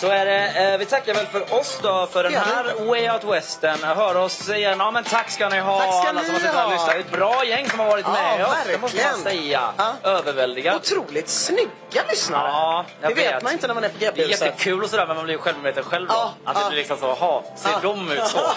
[0.00, 0.72] Så är det.
[0.72, 3.82] Eh, vi tackar väl för oss då för den här Way Out Western.
[3.82, 4.76] Hör oss igen.
[4.78, 6.94] Ja men tack ska ni ha Tack ska alla som har suttit och lyssnat.
[6.94, 8.52] Ett bra gäng som har varit Ja, med oss.
[8.66, 9.62] Det måste man säga.
[9.76, 9.94] Ja.
[10.02, 10.76] Överväldigat.
[10.76, 12.48] Otroligt snygga lyssnare.
[12.48, 13.42] Ja, jag det vet.
[13.42, 14.40] man inte när man är på Det är GP-huset.
[14.40, 16.14] jättekul och sådär men man blir ju självmedveten själv då.
[16.14, 16.68] Ja, att det ja.
[16.68, 17.78] blir liksom så, jaha, ser Ja.
[17.82, 18.38] de ut så?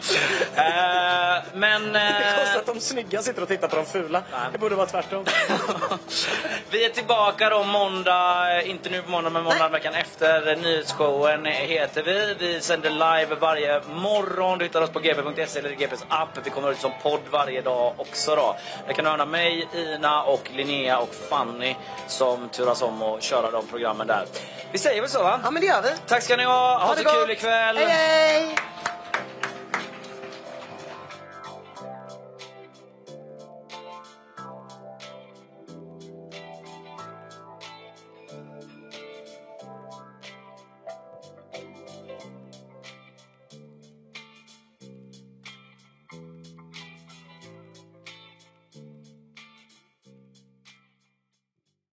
[0.54, 1.92] Eh, men...
[1.92, 4.22] Det är eh, konstigt att de snygga sitter och tittar på de fula.
[4.52, 5.24] Det borde vara tvärtom.
[6.70, 9.70] vi är tillbaka då måndag, inte nu på måndag men måndag Nej.
[9.70, 10.29] veckan efter.
[10.38, 12.34] Nyhetsshowen heter vi.
[12.38, 14.58] Vi sänder live varje morgon.
[14.58, 16.28] Du hittar oss på gp.se eller GPs app.
[16.44, 18.56] Vi kommer ut som podd varje dag också då.
[18.86, 21.74] Där kan du höra mig, Ina och Linnea och Fanny
[22.06, 24.24] som turas om att köra de programmen där.
[24.72, 25.40] Vi säger väl så va?
[25.44, 25.88] Ja, men det gör vi.
[26.06, 26.52] Tack ska ni ha.
[26.78, 27.30] Ha, Ha så det kul gott.
[27.30, 27.76] ikväll.
[27.76, 28.56] Hej, hej!